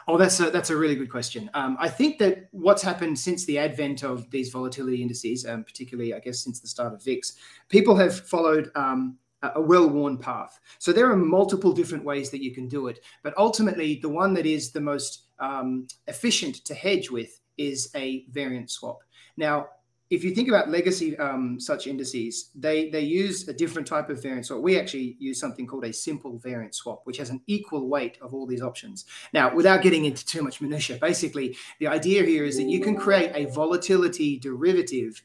Oh, 0.07 0.17
that's 0.17 0.39
a, 0.39 0.49
that's 0.49 0.71
a 0.71 0.75
really 0.75 0.95
good 0.95 1.11
question. 1.11 1.49
Um, 1.53 1.77
I 1.79 1.87
think 1.87 2.17
that 2.19 2.47
what's 2.51 2.81
happened 2.81 3.17
since 3.17 3.45
the 3.45 3.59
advent 3.59 4.03
of 4.03 4.29
these 4.31 4.49
volatility 4.49 5.01
indices, 5.01 5.45
um, 5.45 5.63
particularly, 5.63 6.13
I 6.13 6.19
guess, 6.19 6.39
since 6.39 6.59
the 6.59 6.67
start 6.67 6.93
of 6.93 7.03
VIX, 7.03 7.33
people 7.69 7.95
have 7.95 8.19
followed 8.27 8.71
um, 8.75 9.17
a 9.43 9.61
well-worn 9.61 10.17
path. 10.17 10.59
So 10.79 10.91
there 10.91 11.09
are 11.09 11.15
multiple 11.15 11.71
different 11.71 12.03
ways 12.03 12.29
that 12.31 12.43
you 12.43 12.53
can 12.53 12.67
do 12.67 12.87
it, 12.87 12.99
but 13.23 13.37
ultimately, 13.37 13.99
the 14.01 14.09
one 14.09 14.33
that 14.35 14.45
is 14.45 14.71
the 14.71 14.81
most 14.81 15.27
um, 15.39 15.87
efficient 16.07 16.55
to 16.65 16.73
hedge 16.73 17.09
with 17.09 17.39
is 17.57 17.89
a 17.95 18.25
variance 18.31 18.73
swap. 18.73 18.99
Now, 19.37 19.67
if 20.11 20.25
you 20.25 20.31
think 20.31 20.49
about 20.49 20.69
legacy 20.69 21.17
um, 21.17 21.57
such 21.57 21.87
indices, 21.87 22.49
they 22.53 22.89
they 22.89 22.99
use 22.99 23.47
a 23.47 23.53
different 23.53 23.87
type 23.87 24.09
of 24.09 24.21
variance 24.21 24.49
swap. 24.49 24.61
We 24.61 24.77
actually 24.77 25.15
use 25.19 25.39
something 25.39 25.65
called 25.65 25.85
a 25.85 25.93
simple 25.93 26.37
variance 26.37 26.77
swap, 26.77 27.01
which 27.05 27.17
has 27.17 27.29
an 27.29 27.41
equal 27.47 27.87
weight 27.87 28.17
of 28.21 28.33
all 28.33 28.45
these 28.45 28.61
options. 28.61 29.05
Now, 29.33 29.55
without 29.55 29.81
getting 29.81 30.03
into 30.03 30.25
too 30.25 30.43
much 30.43 30.59
minutia, 30.59 30.97
basically 30.97 31.55
the 31.79 31.87
idea 31.87 32.23
here 32.23 32.43
is 32.43 32.57
that 32.57 32.67
you 32.67 32.81
can 32.81 32.97
create 32.97 33.31
a 33.33 33.49
volatility 33.51 34.37
derivative 34.37 35.23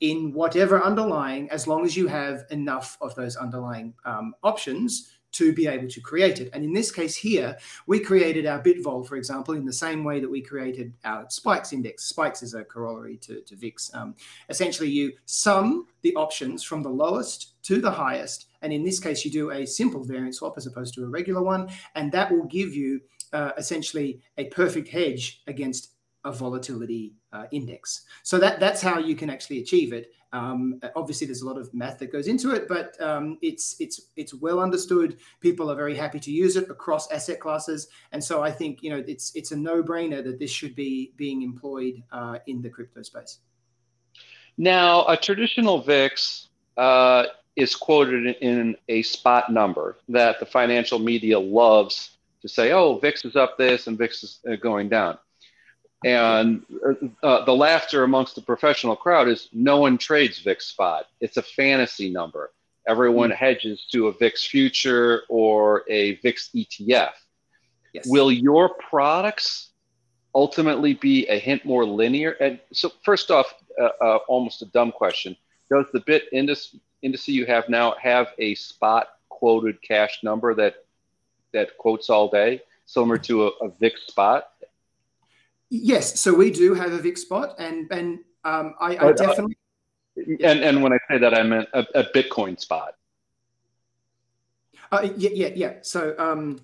in 0.00 0.32
whatever 0.32 0.82
underlying, 0.82 1.48
as 1.50 1.68
long 1.68 1.86
as 1.86 1.96
you 1.96 2.08
have 2.08 2.44
enough 2.50 2.98
of 3.00 3.14
those 3.14 3.36
underlying 3.36 3.94
um, 4.04 4.34
options 4.42 5.13
to 5.34 5.52
be 5.52 5.66
able 5.66 5.88
to 5.88 6.00
create 6.00 6.40
it. 6.40 6.48
And 6.52 6.64
in 6.64 6.72
this 6.72 6.90
case 6.90 7.14
here, 7.14 7.56
we 7.86 8.00
created 8.00 8.46
our 8.46 8.62
BitVol, 8.62 9.06
for 9.06 9.16
example, 9.16 9.54
in 9.54 9.64
the 9.64 9.72
same 9.72 10.04
way 10.04 10.20
that 10.20 10.30
we 10.30 10.40
created 10.40 10.92
our 11.04 11.26
Spikes 11.28 11.72
index. 11.72 12.04
Spikes 12.04 12.42
is 12.42 12.54
a 12.54 12.64
corollary 12.64 13.16
to, 13.18 13.40
to 13.40 13.56
VIX. 13.56 13.90
Um, 13.94 14.14
essentially, 14.48 14.88
you 14.88 15.12
sum 15.26 15.86
the 16.02 16.14
options 16.14 16.62
from 16.62 16.82
the 16.82 16.88
lowest 16.88 17.62
to 17.64 17.80
the 17.80 17.90
highest. 17.90 18.46
And 18.62 18.72
in 18.72 18.84
this 18.84 19.00
case, 19.00 19.24
you 19.24 19.30
do 19.30 19.50
a 19.50 19.66
simple 19.66 20.04
variance 20.04 20.38
swap 20.38 20.54
as 20.56 20.66
opposed 20.66 20.94
to 20.94 21.04
a 21.04 21.08
regular 21.08 21.42
one. 21.42 21.68
And 21.94 22.12
that 22.12 22.30
will 22.30 22.46
give 22.46 22.74
you 22.74 23.00
uh, 23.32 23.50
essentially 23.58 24.20
a 24.38 24.44
perfect 24.46 24.88
hedge 24.88 25.42
against 25.46 25.90
a 26.24 26.32
volatility 26.32 27.12
uh, 27.32 27.44
index. 27.50 28.02
So 28.22 28.38
that 28.38 28.60
that's 28.60 28.80
how 28.80 28.98
you 28.98 29.14
can 29.14 29.28
actually 29.28 29.60
achieve 29.60 29.92
it. 29.92 30.12
Um, 30.34 30.80
obviously, 30.96 31.28
there's 31.28 31.42
a 31.42 31.46
lot 31.46 31.56
of 31.56 31.72
math 31.72 32.00
that 32.00 32.10
goes 32.10 32.26
into 32.26 32.52
it, 32.52 32.66
but 32.66 33.00
um, 33.00 33.38
it's 33.40 33.76
it's 33.78 34.08
it's 34.16 34.34
well 34.34 34.58
understood. 34.58 35.18
People 35.40 35.70
are 35.70 35.76
very 35.76 35.94
happy 35.94 36.18
to 36.18 36.32
use 36.32 36.56
it 36.56 36.68
across 36.68 37.08
asset 37.12 37.38
classes, 37.38 37.86
and 38.10 38.22
so 38.22 38.42
I 38.42 38.50
think 38.50 38.82
you 38.82 38.90
know 38.90 39.02
it's 39.06 39.30
it's 39.36 39.52
a 39.52 39.56
no-brainer 39.56 40.24
that 40.24 40.40
this 40.40 40.50
should 40.50 40.74
be 40.74 41.12
being 41.16 41.42
employed 41.42 42.02
uh, 42.10 42.38
in 42.48 42.60
the 42.60 42.68
crypto 42.68 43.02
space. 43.02 43.38
Now, 44.58 45.06
a 45.06 45.16
traditional 45.16 45.80
VIX 45.82 46.48
uh, 46.76 47.26
is 47.54 47.76
quoted 47.76 48.36
in 48.40 48.76
a 48.88 49.02
spot 49.02 49.52
number 49.52 49.98
that 50.08 50.40
the 50.40 50.46
financial 50.46 50.98
media 50.98 51.38
loves 51.38 52.18
to 52.42 52.48
say, 52.48 52.72
"Oh, 52.72 52.98
VIX 52.98 53.24
is 53.26 53.36
up 53.36 53.56
this 53.56 53.86
and 53.86 53.96
VIX 53.96 54.24
is 54.24 54.40
uh, 54.50 54.56
going 54.56 54.88
down." 54.88 55.16
And 56.04 56.62
uh, 57.22 57.44
the 57.44 57.54
laughter 57.54 58.04
amongst 58.04 58.34
the 58.34 58.42
professional 58.42 58.94
crowd 58.94 59.26
is 59.26 59.48
no 59.52 59.78
one 59.78 59.96
trades 59.96 60.38
VIX 60.40 60.64
spot. 60.64 61.06
It's 61.20 61.38
a 61.38 61.42
fantasy 61.42 62.10
number. 62.10 62.52
Everyone 62.86 63.30
mm. 63.30 63.36
hedges 63.36 63.86
to 63.92 64.08
a 64.08 64.12
VIX 64.12 64.44
future 64.44 65.22
or 65.30 65.84
a 65.88 66.16
VIX 66.16 66.50
ETF. 66.54 67.12
Yes. 67.94 68.06
Will 68.06 68.30
your 68.30 68.74
products 68.74 69.70
ultimately 70.34 70.94
be 70.94 71.26
a 71.28 71.38
hint 71.38 71.64
more 71.64 71.86
linear? 71.86 72.32
And 72.32 72.60
so, 72.72 72.92
first 73.02 73.30
off, 73.30 73.54
uh, 73.80 73.88
uh, 74.00 74.18
almost 74.28 74.60
a 74.62 74.66
dumb 74.66 74.92
question: 74.92 75.36
Does 75.70 75.86
the 75.92 76.00
bit 76.00 76.24
index 76.32 76.76
index 77.02 77.28
you 77.28 77.46
have 77.46 77.68
now 77.68 77.94
have 78.02 78.28
a 78.38 78.54
spot 78.56 79.08
quoted 79.28 79.80
cash 79.80 80.18
number 80.22 80.54
that 80.54 80.74
that 81.52 81.78
quotes 81.78 82.10
all 82.10 82.28
day, 82.28 82.60
similar 82.84 83.16
to 83.18 83.44
a, 83.44 83.48
a 83.62 83.70
VIX 83.80 84.02
spot? 84.06 84.50
Yes, 85.76 86.20
so 86.20 86.32
we 86.32 86.52
do 86.52 86.72
have 86.74 86.92
a 86.92 86.98
VIX 86.98 87.20
spot, 87.20 87.56
and 87.58 87.90
and 87.90 88.20
um, 88.44 88.74
I, 88.78 88.94
I, 88.94 89.08
uh, 89.08 89.12
definitely. 89.12 89.56
and 90.16 90.60
and 90.60 90.82
when 90.84 90.92
I 90.92 90.98
say 91.10 91.18
that, 91.18 91.36
I 91.36 91.42
meant 91.42 91.68
a, 91.72 91.84
a 91.96 92.04
Bitcoin 92.04 92.60
spot. 92.60 92.94
Uh, 94.92 95.08
yeah, 95.16 95.30
yeah, 95.32 95.48
yeah. 95.56 95.72
So, 95.82 96.14
um, 96.16 96.60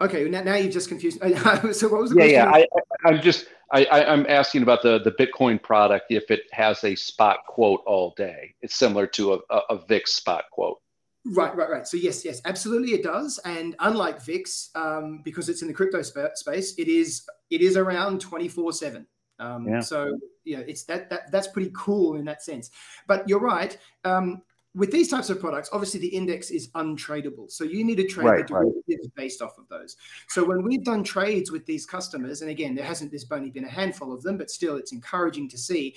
okay, 0.00 0.28
now, 0.28 0.44
now 0.44 0.54
you've 0.54 0.72
just 0.72 0.88
confused. 0.88 1.18
so, 1.72 1.88
what 1.88 2.02
was 2.02 2.10
the 2.12 2.24
yeah, 2.24 2.46
question? 2.46 2.68
Yeah, 2.72 2.76
I, 3.04 3.08
I'm 3.08 3.20
just 3.20 3.46
I, 3.72 3.84
I, 3.86 4.12
am 4.12 4.24
asking 4.28 4.62
about 4.62 4.82
the 4.82 5.00
the 5.00 5.10
Bitcoin 5.10 5.60
product 5.60 6.06
if 6.10 6.30
it 6.30 6.42
has 6.52 6.84
a 6.84 6.94
spot 6.94 7.38
quote 7.48 7.82
all 7.84 8.14
day. 8.16 8.54
It's 8.62 8.76
similar 8.76 9.08
to 9.08 9.34
a, 9.34 9.38
a, 9.50 9.60
a 9.70 9.86
VIX 9.86 10.12
spot 10.12 10.44
quote. 10.52 10.80
Right, 11.26 11.54
right, 11.54 11.68
right. 11.68 11.86
So 11.86 11.96
yes, 11.96 12.24
yes, 12.24 12.40
absolutely, 12.44 12.92
it 12.92 13.02
does. 13.02 13.38
And 13.44 13.76
unlike 13.80 14.22
VIX, 14.22 14.70
um, 14.74 15.20
because 15.22 15.48
it's 15.48 15.60
in 15.60 15.68
the 15.68 15.74
crypto 15.74 16.00
sp- 16.00 16.34
space, 16.34 16.74
it 16.78 16.88
is 16.88 17.28
it 17.50 17.60
is 17.60 17.76
around 17.76 18.20
twenty 18.20 18.48
four 18.48 18.72
seven. 18.72 19.06
Um. 19.38 19.82
So 19.82 20.18
yeah, 20.44 20.60
it's 20.66 20.84
that, 20.84 21.10
that 21.10 21.30
that's 21.30 21.48
pretty 21.48 21.70
cool 21.74 22.16
in 22.16 22.24
that 22.24 22.42
sense. 22.42 22.70
But 23.06 23.28
you're 23.28 23.40
right. 23.40 23.76
Um, 24.04 24.42
with 24.74 24.92
these 24.92 25.08
types 25.08 25.30
of 25.30 25.40
products, 25.40 25.68
obviously 25.72 25.98
the 25.98 26.08
index 26.08 26.50
is 26.50 26.68
untradable. 26.70 27.50
So 27.50 27.64
you 27.64 27.84
need 27.84 27.96
to 27.96 28.06
trade 28.06 28.24
right, 28.24 28.46
the 28.46 28.54
derivatives 28.54 28.86
right. 28.88 29.14
based 29.16 29.42
off 29.42 29.58
of 29.58 29.68
those. 29.68 29.96
So 30.28 30.44
when 30.44 30.62
we've 30.62 30.84
done 30.84 31.02
trades 31.02 31.50
with 31.50 31.66
these 31.66 31.84
customers, 31.84 32.42
and 32.42 32.50
again, 32.50 32.76
there 32.76 32.84
hasn't 32.84 33.10
there's 33.10 33.26
only 33.30 33.50
been 33.50 33.64
a 33.64 33.70
handful 33.70 34.12
of 34.12 34.22
them, 34.22 34.38
but 34.38 34.48
still 34.48 34.76
it's 34.76 34.92
encouraging 34.92 35.48
to 35.48 35.58
see 35.58 35.96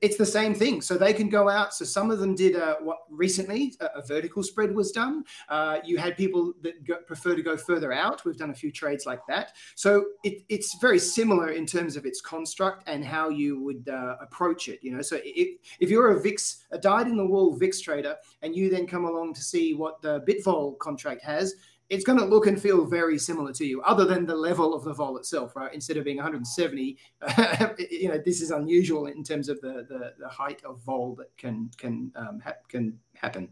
it's 0.00 0.16
the 0.16 0.26
same 0.26 0.54
thing. 0.54 0.80
So 0.80 0.96
they 0.96 1.12
can 1.12 1.28
go 1.28 1.48
out. 1.48 1.74
So 1.74 1.84
some 1.84 2.10
of 2.10 2.20
them 2.20 2.34
did 2.34 2.56
uh, 2.56 2.76
what 2.80 2.98
recently 3.10 3.74
a, 3.80 3.86
a, 3.96 4.02
vertical 4.02 4.42
spread 4.42 4.74
was 4.74 4.92
done. 4.92 5.24
Uh, 5.48 5.78
you 5.84 5.98
had 5.98 6.16
people 6.16 6.52
that 6.62 6.84
go, 6.84 6.96
prefer 7.06 7.34
to 7.34 7.42
go 7.42 7.56
further 7.56 7.92
out. 7.92 8.24
We've 8.24 8.36
done 8.36 8.50
a 8.50 8.54
few 8.54 8.70
trades 8.70 9.06
like 9.06 9.20
that. 9.28 9.52
So 9.74 10.04
it, 10.22 10.44
it's 10.48 10.78
very 10.80 10.98
similar 10.98 11.50
in 11.50 11.66
terms 11.66 11.96
of 11.96 12.06
its 12.06 12.20
construct 12.20 12.88
and 12.88 13.04
how 13.04 13.28
you 13.28 13.60
would 13.60 13.88
uh, 13.88 14.16
approach 14.20 14.68
it. 14.68 14.78
You 14.82 14.92
know, 14.92 15.02
so 15.02 15.18
it, 15.22 15.58
if 15.80 15.90
you're 15.90 16.12
a 16.12 16.20
VIX, 16.20 16.64
a 16.70 16.78
dyed 16.78 17.08
in 17.08 17.16
the 17.16 17.26
wool 17.26 17.56
VIX 17.56 17.80
trader, 17.80 18.16
and 18.42 18.54
you 18.54 18.70
then 18.70 18.86
come 18.86 19.04
along 19.04 19.34
to 19.34 19.42
see 19.42 19.74
what 19.74 20.00
the 20.00 20.20
Bitvol 20.20 20.78
contract 20.78 21.22
has, 21.24 21.54
it's 21.92 22.04
going 22.04 22.18
to 22.18 22.24
look 22.24 22.46
and 22.46 22.60
feel 22.60 22.86
very 22.86 23.18
similar 23.18 23.52
to 23.52 23.66
you, 23.66 23.82
other 23.82 24.06
than 24.06 24.24
the 24.24 24.34
level 24.34 24.74
of 24.74 24.82
the 24.82 24.94
vol 24.94 25.18
itself, 25.18 25.54
right? 25.54 25.72
Instead 25.74 25.98
of 25.98 26.04
being 26.04 26.16
170, 26.16 26.96
you 27.90 28.08
know, 28.08 28.18
this 28.24 28.40
is 28.40 28.50
unusual 28.50 29.08
in 29.08 29.22
terms 29.22 29.50
of 29.50 29.60
the 29.60 29.86
the, 29.90 30.14
the 30.18 30.28
height 30.28 30.62
of 30.64 30.80
vol 30.80 31.14
that 31.16 31.36
can 31.36 31.70
can 31.76 32.10
um, 32.16 32.40
ha- 32.42 32.62
can 32.66 32.98
happen. 33.14 33.46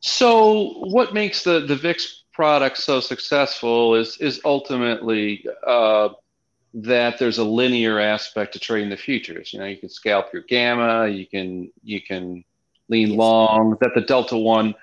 So, 0.00 0.74
what 0.80 1.14
makes 1.14 1.44
the 1.44 1.60
the 1.60 1.74
VIX 1.74 2.24
product 2.34 2.76
so 2.76 3.00
successful 3.00 3.94
is 3.94 4.18
is 4.18 4.42
ultimately 4.44 5.46
uh, 5.66 6.10
that 6.74 7.18
there's 7.18 7.38
a 7.38 7.44
linear 7.44 7.98
aspect 7.98 8.52
to 8.52 8.58
trading 8.58 8.90
the 8.90 8.98
futures. 8.98 9.54
You 9.54 9.60
know, 9.60 9.64
you 9.64 9.78
can 9.78 9.88
scalp 9.88 10.26
your 10.30 10.42
gamma, 10.42 11.08
you 11.08 11.26
can 11.26 11.72
you 11.82 12.02
can 12.02 12.44
lean 12.90 13.10
yes. 13.10 13.18
long. 13.18 13.78
That 13.80 13.92
the 13.94 14.02
delta 14.02 14.36
one 14.36 14.74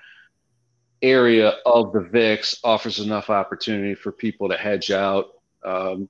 area 1.02 1.54
of 1.66 1.92
the 1.92 2.00
VIX 2.00 2.60
offers 2.64 2.98
enough 2.98 3.30
opportunity 3.30 3.94
for 3.94 4.12
people 4.12 4.48
to 4.48 4.56
hedge 4.56 4.90
out 4.90 5.34
um, 5.64 6.08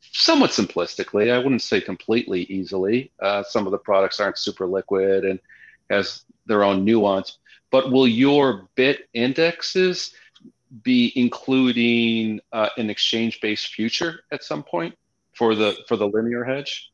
somewhat 0.00 0.50
simplistically. 0.50 1.32
I 1.32 1.38
wouldn't 1.38 1.62
say 1.62 1.80
completely 1.80 2.42
easily. 2.44 3.10
Uh, 3.20 3.42
some 3.42 3.66
of 3.66 3.72
the 3.72 3.78
products 3.78 4.20
aren't 4.20 4.38
super 4.38 4.66
liquid 4.66 5.24
and 5.24 5.40
has 5.90 6.24
their 6.46 6.62
own 6.62 6.84
nuance. 6.84 7.38
But 7.70 7.90
will 7.90 8.06
your 8.06 8.68
bit 8.76 9.08
indexes 9.14 10.14
be 10.82 11.12
including 11.16 12.40
uh, 12.52 12.68
an 12.76 12.90
exchange-based 12.90 13.68
future 13.68 14.20
at 14.32 14.44
some 14.44 14.62
point 14.62 14.94
for 15.34 15.54
the 15.54 15.76
for 15.88 15.96
the 15.96 16.06
linear 16.06 16.44
hedge? 16.44 16.90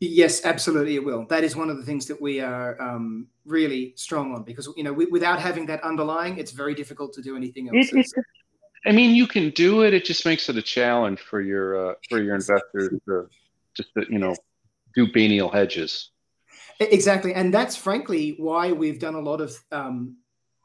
Yes, 0.00 0.44
absolutely, 0.44 0.96
it 0.96 1.04
will. 1.04 1.24
That 1.26 1.42
is 1.42 1.56
one 1.56 1.70
of 1.70 1.78
the 1.78 1.82
things 1.82 2.06
that 2.06 2.20
we 2.20 2.40
are 2.40 2.80
um, 2.80 3.28
really 3.46 3.94
strong 3.96 4.34
on 4.34 4.42
because 4.42 4.68
you 4.76 4.84
know 4.84 4.92
we, 4.92 5.06
without 5.06 5.40
having 5.40 5.64
that 5.66 5.82
underlying, 5.82 6.36
it's 6.36 6.50
very 6.50 6.74
difficult 6.74 7.14
to 7.14 7.22
do 7.22 7.34
anything 7.36 7.68
else. 7.68 7.92
It, 7.92 8.06
it, 8.14 8.24
I 8.84 8.92
mean, 8.92 9.14
you 9.14 9.26
can 9.26 9.50
do 9.50 9.82
it. 9.82 9.94
It 9.94 10.04
just 10.04 10.26
makes 10.26 10.48
it 10.48 10.56
a 10.56 10.62
challenge 10.62 11.20
for 11.20 11.40
your 11.40 11.90
uh, 11.90 11.94
for 12.08 12.22
your 12.22 12.34
investors 12.34 12.92
to 13.08 13.28
just 13.74 13.88
to, 13.94 14.04
you 14.10 14.18
know 14.18 14.34
do 14.94 15.10
biennial 15.12 15.48
hedges. 15.48 16.10
Exactly, 16.78 17.32
and 17.32 17.52
that's 17.52 17.74
frankly 17.74 18.34
why 18.38 18.72
we've 18.72 18.98
done 18.98 19.14
a 19.14 19.20
lot 19.20 19.40
of 19.40 19.56
um, 19.72 20.16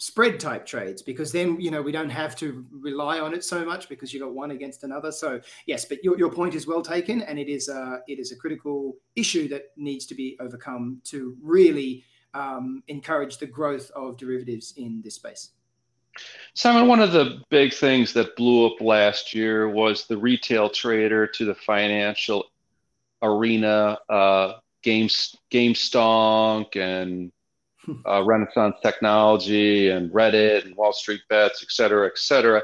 spread 0.01 0.39
type 0.39 0.65
trades 0.65 1.03
because 1.03 1.31
then 1.31 1.61
you 1.61 1.69
know 1.69 1.79
we 1.79 1.91
don't 1.91 2.09
have 2.09 2.35
to 2.35 2.65
rely 2.71 3.19
on 3.19 3.35
it 3.35 3.43
so 3.43 3.63
much 3.63 3.87
because 3.87 4.11
you 4.11 4.19
got 4.19 4.33
one 4.33 4.49
against 4.49 4.83
another. 4.83 5.11
So 5.11 5.39
yes 5.67 5.85
but 5.85 6.03
your, 6.03 6.17
your 6.17 6.31
point 6.31 6.55
is 6.55 6.65
well 6.65 6.81
taken 6.81 7.21
and 7.21 7.37
it 7.37 7.47
is 7.47 7.69
a 7.69 7.99
it 8.07 8.17
is 8.17 8.31
a 8.31 8.35
critical 8.35 8.95
issue 9.15 9.47
that 9.49 9.65
needs 9.77 10.07
to 10.07 10.15
be 10.15 10.35
overcome 10.39 11.01
to 11.03 11.37
really 11.39 12.03
um, 12.33 12.81
encourage 12.87 13.37
the 13.37 13.45
growth 13.45 13.91
of 13.95 14.17
derivatives 14.17 14.73
in 14.75 15.03
this 15.03 15.15
space. 15.15 15.51
Simon, 16.55 16.87
one 16.87 16.99
of 16.99 17.11
the 17.11 17.39
big 17.51 17.71
things 17.71 18.11
that 18.13 18.35
blew 18.35 18.65
up 18.65 18.81
last 18.81 19.35
year 19.35 19.69
was 19.69 20.07
the 20.07 20.17
retail 20.17 20.67
trader 20.67 21.27
to 21.27 21.45
the 21.45 21.55
financial 21.55 22.45
arena, 23.21 23.99
uh, 24.09 24.53
Games, 24.81 25.35
GameStonk 25.51 26.75
and 26.75 27.31
uh, 28.05 28.23
Renaissance 28.23 28.75
Technology 28.81 29.89
and 29.89 30.11
Reddit 30.11 30.65
and 30.65 30.75
Wall 30.75 30.93
Street 30.93 31.21
Bets, 31.29 31.63
et 31.63 31.71
cetera, 31.71 32.07
et 32.07 32.17
cetera. 32.17 32.61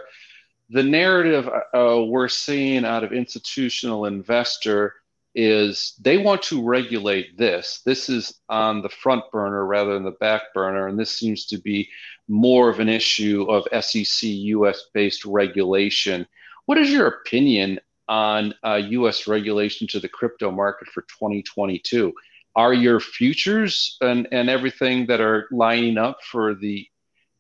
The 0.70 0.84
narrative 0.84 1.48
uh, 1.48 2.04
we're 2.08 2.28
seeing 2.28 2.86
out 2.86 3.04
of 3.04 3.14
institutional 3.14 4.06
investor 4.06 4.94
is 5.34 5.94
they 6.02 6.18
want 6.18 6.42
to 6.42 6.64
regulate 6.64 7.38
this. 7.38 7.82
This 7.86 8.10
is 8.10 8.40
on 8.50 8.82
the 8.82 8.90
front 8.90 9.24
burner 9.32 9.66
rather 9.66 9.94
than 9.94 10.04
the 10.04 10.12
back 10.12 10.54
burner, 10.54 10.88
and 10.88 11.00
this 11.00 11.16
seems 11.16 11.46
to 11.48 11.60
be 11.60 11.88
more 12.28 12.70
of 12.70 12.80
an 12.80 12.90
issue 12.90 13.44
of 13.44 13.68
SEC 13.84 14.28
US 14.28 14.86
based 14.94 15.26
regulation. 15.26 16.28
What 16.66 16.78
is 16.80 16.90
your 16.90 17.08
opinion 17.08 17.80
on 18.10 18.54
uh, 18.64 18.82
US 18.90 19.28
regulation 19.28 19.88
to 19.90 20.00
the 20.00 20.10
crypto 20.10 20.52
market 20.52 20.88
for 20.90 21.02
2022? 21.04 22.14
Are 22.58 22.74
your 22.74 23.00
futures 23.00 23.98
and, 24.02 24.28
and 24.32 24.50
everything 24.50 25.06
that 25.06 25.22
are 25.22 25.48
lining 25.52 25.98
up 25.98 26.18
for 26.30 26.56
the 26.56 26.86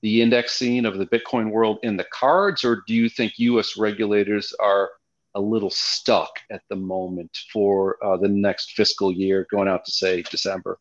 the 0.03 0.21
indexing 0.21 0.85
of 0.85 0.99
the 0.99 1.07
Bitcoin 1.07 1.49
world 1.49 1.79
in 1.81 1.97
the 1.97 2.05
cards, 2.13 2.63
or 2.63 2.83
do 2.85 2.93
you 2.93 3.09
think 3.09 3.33
U.S. 3.39 3.77
regulators 3.77 4.53
are 4.59 4.91
a 5.33 5.41
little 5.41 5.71
stuck 5.71 6.29
at 6.51 6.61
the 6.69 6.75
moment 6.75 7.35
for 7.51 7.97
uh, 8.05 8.15
the 8.15 8.27
next 8.27 8.73
fiscal 8.73 9.11
year, 9.11 9.47
going 9.49 9.67
out 9.67 9.85
to 9.85 9.91
say 9.91 10.21
December? 10.21 10.77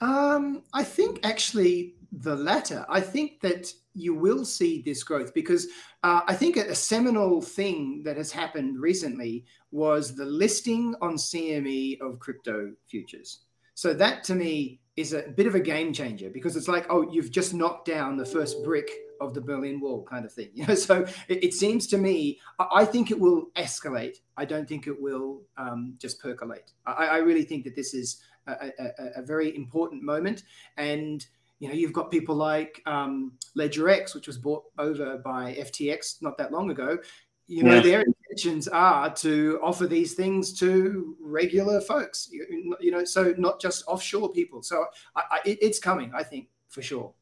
Um, 0.00 0.62
I 0.72 0.84
think 0.84 1.26
actually 1.26 1.94
the 2.12 2.36
latter. 2.36 2.86
I 2.88 3.00
think 3.00 3.40
that 3.40 3.72
you 3.98 4.14
will 4.14 4.44
see 4.44 4.82
this 4.82 5.02
growth 5.02 5.34
because 5.34 5.66
uh, 6.02 6.20
I 6.26 6.34
think 6.34 6.56
a, 6.56 6.74
seminal 6.74 7.40
thing 7.40 8.02
that 8.04 8.16
has 8.16 8.30
happened 8.30 8.80
recently 8.80 9.44
was 9.70 10.14
the 10.14 10.24
listing 10.24 10.94
on 11.00 11.16
CME 11.16 12.00
of 12.00 12.18
crypto 12.18 12.72
futures. 12.86 13.40
So 13.74 13.94
that 13.94 14.24
to 14.24 14.34
me 14.34 14.80
is 14.96 15.12
a 15.12 15.22
bit 15.22 15.46
of 15.46 15.54
a 15.54 15.60
game 15.60 15.92
changer 15.92 16.30
because 16.30 16.56
it's 16.56 16.68
like, 16.68 16.86
oh, 16.90 17.08
you've 17.10 17.30
just 17.30 17.54
knocked 17.54 17.86
down 17.86 18.16
the 18.16 18.26
first 18.26 18.64
brick 18.64 18.90
of 19.20 19.34
the 19.34 19.40
Berlin 19.40 19.80
Wall 19.80 20.04
kind 20.04 20.24
of 20.24 20.32
thing. 20.32 20.50
You 20.54 20.66
know, 20.66 20.74
so 20.74 21.04
it, 21.28 21.44
it 21.44 21.54
seems 21.54 21.86
to 21.88 21.98
me, 21.98 22.40
I, 22.58 22.66
I, 22.76 22.84
think 22.84 23.10
it 23.10 23.18
will 23.18 23.50
escalate. 23.56 24.16
I 24.36 24.44
don't 24.44 24.68
think 24.68 24.86
it 24.86 25.00
will 25.00 25.42
um, 25.56 25.94
just 25.98 26.20
percolate. 26.20 26.72
I, 26.86 27.06
I, 27.06 27.16
really 27.18 27.44
think 27.44 27.64
that 27.64 27.76
this 27.76 27.94
is 27.94 28.20
a, 28.48 28.72
a, 28.78 28.92
a 29.16 29.22
very 29.22 29.54
important 29.54 30.02
moment 30.02 30.42
and 30.76 31.24
you 31.58 31.68
know, 31.68 31.74
you've 31.74 31.92
got 31.92 32.10
people 32.10 32.34
like 32.36 32.82
um, 32.86 33.32
LedgerX, 33.56 34.14
which 34.14 34.26
was 34.26 34.38
bought 34.38 34.64
over 34.78 35.18
by 35.18 35.54
FTX 35.54 36.22
not 36.22 36.38
that 36.38 36.52
long 36.52 36.70
ago. 36.70 36.98
You 37.46 37.62
know, 37.62 37.76
yeah. 37.76 37.80
their 37.80 38.02
intentions 38.02 38.68
are 38.68 39.12
to 39.14 39.58
offer 39.62 39.86
these 39.86 40.14
things 40.14 40.52
to 40.60 41.16
regular 41.20 41.80
folks. 41.80 42.28
You, 42.30 42.76
you 42.78 42.90
know, 42.90 43.04
so 43.04 43.34
not 43.38 43.60
just 43.60 43.84
offshore 43.88 44.30
people. 44.32 44.62
So 44.62 44.84
I, 45.16 45.22
I, 45.30 45.40
it, 45.46 45.58
it's 45.62 45.78
coming, 45.78 46.12
I 46.14 46.22
think, 46.22 46.48
for 46.68 46.82
sure. 46.82 47.12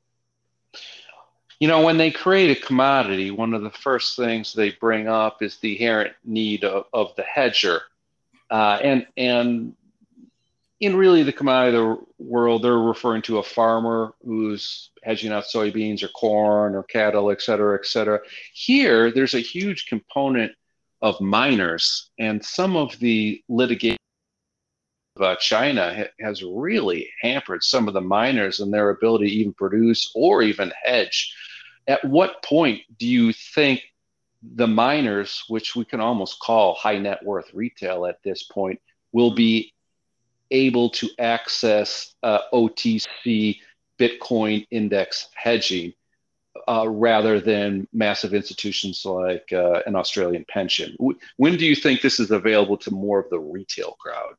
You 1.60 1.68
know, 1.68 1.82
when 1.82 1.96
they 1.96 2.10
create 2.10 2.54
a 2.54 2.60
commodity, 2.60 3.30
one 3.30 3.54
of 3.54 3.62
the 3.62 3.70
first 3.70 4.16
things 4.16 4.52
they 4.52 4.72
bring 4.72 5.08
up 5.08 5.42
is 5.42 5.56
the 5.58 5.72
inherent 5.72 6.12
need 6.24 6.64
of, 6.64 6.84
of 6.92 7.14
the 7.16 7.22
hedger. 7.22 7.82
Uh, 8.50 8.78
and 8.82 9.06
and 9.16 9.74
in 10.80 10.94
really 10.94 11.22
the 11.22 11.32
commodity 11.32 12.02
world, 12.18 12.62
they're 12.62 12.78
referring 12.78 13.22
to 13.22 13.38
a 13.38 13.42
farmer 13.42 14.14
who's 14.22 14.90
hedging 15.02 15.32
out 15.32 15.44
soybeans 15.44 16.02
or 16.02 16.08
corn 16.08 16.74
or 16.74 16.82
cattle, 16.82 17.30
et 17.30 17.40
cetera, 17.40 17.78
et 17.78 17.86
cetera. 17.86 18.20
Here, 18.52 19.10
there's 19.10 19.34
a 19.34 19.40
huge 19.40 19.86
component 19.86 20.52
of 21.00 21.20
miners, 21.20 22.10
and 22.18 22.44
some 22.44 22.76
of 22.76 22.98
the 22.98 23.42
litigation 23.48 23.96
of 25.18 25.38
China 25.38 25.94
ha- 25.94 26.24
has 26.24 26.42
really 26.42 27.10
hampered 27.22 27.62
some 27.62 27.88
of 27.88 27.94
the 27.94 28.00
miners 28.00 28.60
and 28.60 28.72
their 28.72 28.90
ability 28.90 29.28
to 29.28 29.34
even 29.34 29.54
produce 29.54 30.10
or 30.14 30.42
even 30.42 30.72
hedge. 30.82 31.34
At 31.86 32.04
what 32.04 32.42
point 32.42 32.82
do 32.98 33.06
you 33.06 33.32
think 33.32 33.82
the 34.42 34.66
miners, 34.66 35.42
which 35.48 35.74
we 35.74 35.84
can 35.84 36.00
almost 36.00 36.40
call 36.40 36.74
high 36.74 36.98
net 36.98 37.24
worth 37.24 37.52
retail 37.54 38.04
at 38.04 38.22
this 38.22 38.42
point, 38.42 38.80
will 39.12 39.34
be 39.34 39.72
able 40.50 40.90
to 40.90 41.08
access 41.18 42.14
uh, 42.22 42.40
OTC 42.52 43.58
Bitcoin 43.98 44.66
index 44.70 45.28
hedging 45.34 45.92
uh, 46.68 46.88
rather 46.88 47.40
than 47.40 47.86
massive 47.92 48.34
institutions 48.34 49.04
like 49.04 49.48
uh, 49.52 49.80
an 49.86 49.94
Australian 49.94 50.44
pension. 50.48 50.96
When 51.36 51.56
do 51.56 51.66
you 51.66 51.76
think 51.76 52.00
this 52.00 52.18
is 52.18 52.30
available 52.30 52.76
to 52.78 52.90
more 52.90 53.18
of 53.18 53.30
the 53.30 53.38
retail 53.38 53.96
crowd? 54.00 54.34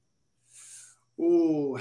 Oh, 1.20 1.80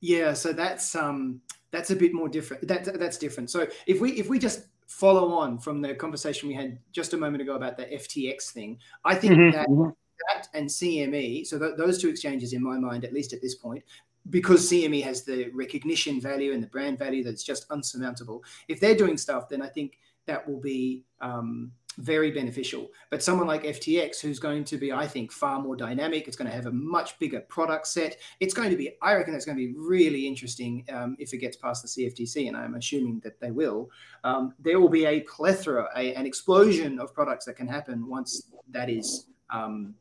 yeah. 0.00 0.34
So 0.34 0.52
that's 0.52 0.94
um, 0.94 1.40
that's 1.70 1.90
a 1.90 1.96
bit 1.96 2.12
more 2.12 2.28
different. 2.28 2.66
That 2.68 2.98
that's 2.98 3.18
different. 3.18 3.50
So 3.50 3.66
if 3.86 4.00
we 4.00 4.12
if 4.12 4.28
we 4.28 4.38
just 4.38 4.66
follow 4.86 5.32
on 5.32 5.58
from 5.58 5.80
the 5.80 5.94
conversation 5.94 6.48
we 6.48 6.54
had 6.54 6.78
just 6.92 7.14
a 7.14 7.16
moment 7.16 7.42
ago 7.42 7.54
about 7.54 7.76
the 7.76 7.84
FTX 7.84 8.50
thing, 8.52 8.78
I 9.04 9.14
think 9.14 9.34
mm-hmm. 9.34 9.56
that 9.56 9.94
that 10.28 10.48
and 10.54 10.68
CME, 10.68 11.46
so 11.46 11.58
th- 11.58 11.76
those 11.76 12.00
two 12.00 12.08
exchanges, 12.08 12.52
in 12.52 12.62
my 12.62 12.78
mind, 12.78 13.04
at 13.04 13.12
least 13.12 13.32
at 13.32 13.40
this 13.40 13.54
point, 13.54 13.82
because 14.30 14.70
CME 14.70 15.02
has 15.02 15.22
the 15.22 15.50
recognition 15.50 16.20
value 16.20 16.52
and 16.52 16.62
the 16.62 16.68
brand 16.68 16.98
value 16.98 17.22
that's 17.22 17.44
just 17.44 17.68
unsurmountable. 17.70 18.42
If 18.68 18.80
they're 18.80 18.96
doing 18.96 19.18
stuff, 19.18 19.48
then 19.48 19.60
I 19.60 19.68
think 19.68 19.98
that 20.26 20.48
will 20.48 20.60
be 20.60 21.04
um, 21.20 21.72
very 21.98 22.30
beneficial. 22.30 22.90
But 23.10 23.22
someone 23.22 23.46
like 23.46 23.64
FTX, 23.64 24.20
who's 24.20 24.38
going 24.38 24.64
to 24.64 24.78
be, 24.78 24.92
I 24.92 25.06
think, 25.06 25.30
far 25.30 25.60
more 25.60 25.76
dynamic, 25.76 26.26
it's 26.26 26.36
going 26.36 26.48
to 26.48 26.56
have 26.56 26.66
a 26.66 26.72
much 26.72 27.18
bigger 27.18 27.40
product 27.42 27.86
set. 27.86 28.16
It's 28.40 28.54
going 28.54 28.70
to 28.70 28.76
be, 28.76 28.92
I 29.02 29.14
reckon, 29.14 29.34
it's 29.34 29.44
going 29.44 29.58
to 29.58 29.66
be 29.66 29.74
really 29.76 30.26
interesting 30.26 30.84
um, 30.92 31.16
if 31.18 31.32
it 31.32 31.38
gets 31.38 31.56
past 31.56 31.82
the 31.82 31.88
CFTC, 31.88 32.48
and 32.48 32.56
I'm 32.56 32.74
assuming 32.74 33.20
that 33.24 33.40
they 33.40 33.50
will. 33.50 33.90
Um, 34.24 34.54
there 34.58 34.80
will 34.80 34.88
be 34.88 35.06
a 35.06 35.20
plethora, 35.20 35.88
a, 35.96 36.14
an 36.14 36.26
explosion 36.26 36.98
of 36.98 37.14
products 37.14 37.44
that 37.44 37.56
can 37.56 37.68
happen 37.68 38.08
once 38.08 38.50
that 38.70 38.88
is 38.88 39.26
um, 39.50 39.94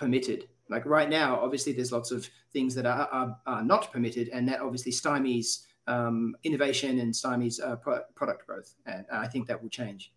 permitted. 0.00 0.48
Like 0.70 0.86
right 0.86 1.08
now, 1.08 1.38
obviously, 1.38 1.72
there's 1.72 1.92
lots 1.92 2.10
of 2.10 2.28
things 2.52 2.74
that 2.74 2.86
are, 2.86 3.08
are, 3.12 3.36
are 3.46 3.62
not 3.62 3.92
permitted, 3.92 4.30
and 4.30 4.48
that 4.48 4.60
obviously 4.60 4.92
stymies 4.92 5.66
um, 5.86 6.36
innovation 6.42 6.98
and 7.00 7.12
stymies 7.12 7.62
uh, 7.62 7.76
pro- 7.76 8.02
product 8.14 8.46
growth. 8.46 8.74
And 8.86 9.04
I 9.12 9.28
think 9.28 9.46
that 9.48 9.60
will 9.62 9.68
change. 9.68 10.12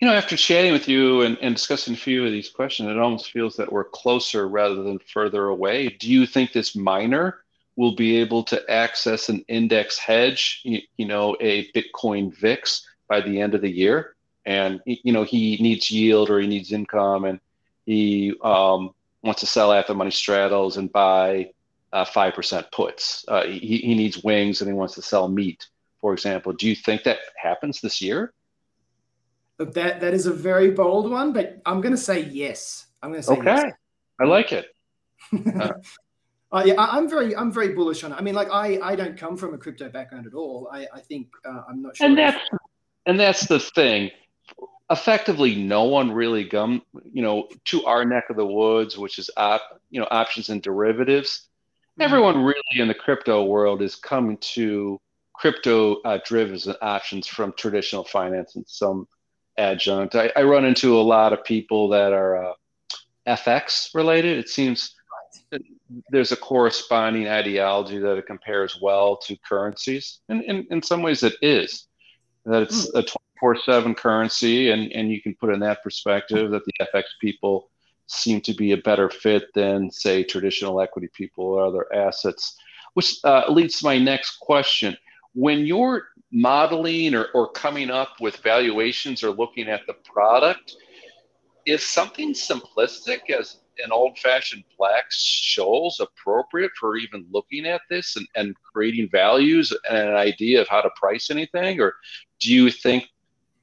You 0.00 0.08
know, 0.08 0.14
after 0.14 0.36
chatting 0.36 0.72
with 0.72 0.88
you 0.88 1.22
and, 1.22 1.38
and 1.40 1.54
discussing 1.54 1.94
a 1.94 1.96
few 1.96 2.24
of 2.26 2.32
these 2.32 2.50
questions, 2.50 2.90
it 2.90 2.98
almost 2.98 3.30
feels 3.30 3.56
that 3.56 3.72
we're 3.72 3.84
closer 3.84 4.48
rather 4.48 4.82
than 4.82 4.98
further 4.98 5.46
away. 5.46 5.88
Do 5.88 6.10
you 6.10 6.26
think 6.26 6.52
this 6.52 6.76
miner 6.76 7.38
will 7.76 7.94
be 7.94 8.16
able 8.16 8.42
to 8.44 8.70
access 8.70 9.28
an 9.28 9.44
index 9.48 9.98
hedge, 9.98 10.60
you, 10.64 10.80
you 10.96 11.06
know, 11.06 11.36
a 11.40 11.70
Bitcoin 11.72 12.34
VIX 12.34 12.86
by 13.08 13.20
the 13.20 13.40
end 13.40 13.54
of 13.54 13.62
the 13.62 13.70
year? 13.70 14.16
And, 14.44 14.80
you 14.84 15.12
know, 15.12 15.24
he 15.24 15.56
needs 15.60 15.90
yield 15.90 16.30
or 16.30 16.40
he 16.40 16.46
needs 16.46 16.72
income 16.72 17.24
and 17.24 17.40
he 17.86 18.34
um, 18.42 18.94
wants 19.26 19.40
to 19.40 19.46
sell 19.46 19.72
at-the-money 19.72 20.10
straddles 20.10 20.76
and 20.76 20.90
buy 20.92 21.50
uh, 21.92 22.04
five 22.04 22.32
uh, 22.32 22.36
percent 22.36 22.66
puts. 22.72 23.24
Uh, 23.28 23.44
he, 23.44 23.78
he 23.78 23.94
needs 23.94 24.22
wings 24.22 24.60
and 24.60 24.68
he 24.68 24.74
wants 24.74 24.94
to 24.94 25.02
sell 25.02 25.28
meat, 25.28 25.66
for 26.00 26.12
example. 26.12 26.52
Do 26.52 26.68
you 26.68 26.74
think 26.74 27.04
that 27.04 27.18
happens 27.36 27.80
this 27.80 28.00
year? 28.00 28.32
Look, 29.58 29.74
that 29.74 30.00
that 30.00 30.12
is 30.12 30.26
a 30.26 30.32
very 30.32 30.70
bold 30.70 31.10
one, 31.10 31.32
but 31.32 31.60
I'm 31.64 31.80
going 31.80 31.94
to 31.94 32.00
say 32.00 32.20
yes. 32.20 32.86
I'm 33.02 33.10
going 33.10 33.22
to 33.22 33.26
say 33.26 33.32
okay. 33.34 33.44
Yes. 33.44 33.72
I 34.20 34.24
like 34.24 34.52
it. 34.52 34.66
Uh, 36.52 36.58
uh, 36.58 36.62
yeah, 36.64 36.74
I, 36.74 36.96
am 36.96 37.10
very, 37.10 37.34
I'm 37.34 37.50
very 37.50 37.74
bullish 37.74 38.04
on 38.04 38.12
it. 38.12 38.14
I 38.14 38.22
mean, 38.22 38.36
like, 38.36 38.48
I, 38.52 38.78
I 38.80 38.94
don't 38.94 39.18
come 39.18 39.36
from 39.36 39.52
a 39.52 39.58
crypto 39.58 39.88
background 39.88 40.28
at 40.28 40.34
all. 40.34 40.70
I, 40.72 40.86
I 40.94 41.00
think 41.00 41.26
uh, 41.44 41.62
I'm 41.68 41.82
not 41.82 41.96
sure. 41.96 42.06
And 42.06 42.16
that's, 42.16 42.38
and 43.06 43.18
that's 43.18 43.48
the 43.48 43.58
thing 43.58 44.12
effectively 44.90 45.54
no 45.56 45.84
one 45.84 46.12
really 46.12 46.44
come, 46.44 46.82
you 47.12 47.22
know, 47.22 47.48
to 47.64 47.84
our 47.86 48.04
neck 48.04 48.24
of 48.30 48.36
the 48.36 48.46
woods, 48.46 48.96
which 48.96 49.18
is 49.18 49.30
op, 49.36 49.62
you 49.90 50.00
know, 50.00 50.06
options 50.10 50.48
and 50.48 50.62
derivatives. 50.62 51.48
Mm-hmm. 51.92 52.02
Everyone 52.02 52.42
really 52.42 52.62
in 52.76 52.88
the 52.88 52.94
crypto 52.94 53.44
world 53.44 53.82
is 53.82 53.96
coming 53.96 54.36
to 54.38 55.00
crypto 55.34 56.00
uh, 56.02 56.18
derivatives 56.26 56.66
and 56.66 56.76
options 56.80 57.26
from 57.26 57.52
traditional 57.56 58.04
finance 58.04 58.56
and 58.56 58.64
some 58.68 59.06
adjunct. 59.58 60.14
I, 60.14 60.32
I, 60.36 60.42
run 60.42 60.64
into 60.64 60.98
a 60.98 61.02
lot 61.02 61.32
of 61.32 61.44
people 61.44 61.88
that 61.90 62.12
are 62.12 62.44
uh, 62.44 62.52
FX 63.26 63.94
related. 63.94 64.38
It 64.38 64.48
seems 64.48 64.94
there's 66.10 66.32
a 66.32 66.36
corresponding 66.36 67.28
ideology 67.28 67.98
that 67.98 68.16
it 68.16 68.26
compares 68.26 68.78
well 68.80 69.16
to 69.16 69.36
currencies. 69.46 70.20
And 70.28 70.42
in, 70.44 70.66
in 70.70 70.82
some 70.82 71.02
ways, 71.02 71.22
it 71.22 71.34
is 71.42 71.86
that 72.44 72.62
it's 72.62 72.90
mm. 72.90 72.98
a 73.00 73.02
24 73.38 73.56
7 73.56 73.94
currency. 73.94 74.70
And, 74.70 74.92
and 74.92 75.10
you 75.10 75.20
can 75.20 75.34
put 75.34 75.52
in 75.52 75.60
that 75.60 75.82
perspective 75.82 76.50
that 76.50 76.64
the 76.64 76.72
FX 76.94 77.04
people 77.20 77.70
seem 78.06 78.40
to 78.42 78.54
be 78.54 78.72
a 78.72 78.76
better 78.76 79.10
fit 79.10 79.52
than, 79.54 79.90
say, 79.90 80.22
traditional 80.22 80.80
equity 80.80 81.08
people 81.12 81.44
or 81.44 81.64
other 81.64 81.92
assets, 81.92 82.56
which 82.94 83.16
uh, 83.24 83.44
leads 83.48 83.80
to 83.80 83.84
my 83.84 83.98
next 83.98 84.38
question. 84.38 84.96
When 85.34 85.66
you're 85.66 86.04
modeling 86.32 87.14
or, 87.14 87.26
or 87.34 87.50
coming 87.50 87.90
up 87.90 88.20
with 88.20 88.36
valuations 88.38 89.22
or 89.22 89.30
looking 89.30 89.68
at 89.68 89.86
the 89.86 89.94
product, 90.04 90.76
is 91.66 91.84
something 91.84 92.32
simplistic 92.32 93.28
as 93.28 93.58
an 93.84 93.92
old 93.92 94.16
fashioned 94.18 94.64
Black-Scholes 94.78 96.00
appropriate 96.00 96.70
for 96.78 96.96
even 96.96 97.26
looking 97.30 97.66
at 97.66 97.82
this 97.90 98.16
and, 98.16 98.26
and 98.36 98.54
creating 98.62 99.08
values 99.10 99.72
and 99.90 99.98
an 99.98 100.14
idea 100.14 100.60
of 100.60 100.68
how 100.68 100.80
to 100.80 100.90
price 100.96 101.28
anything? 101.28 101.80
Or 101.80 101.94
do 102.40 102.52
you 102.52 102.70
think 102.70 103.08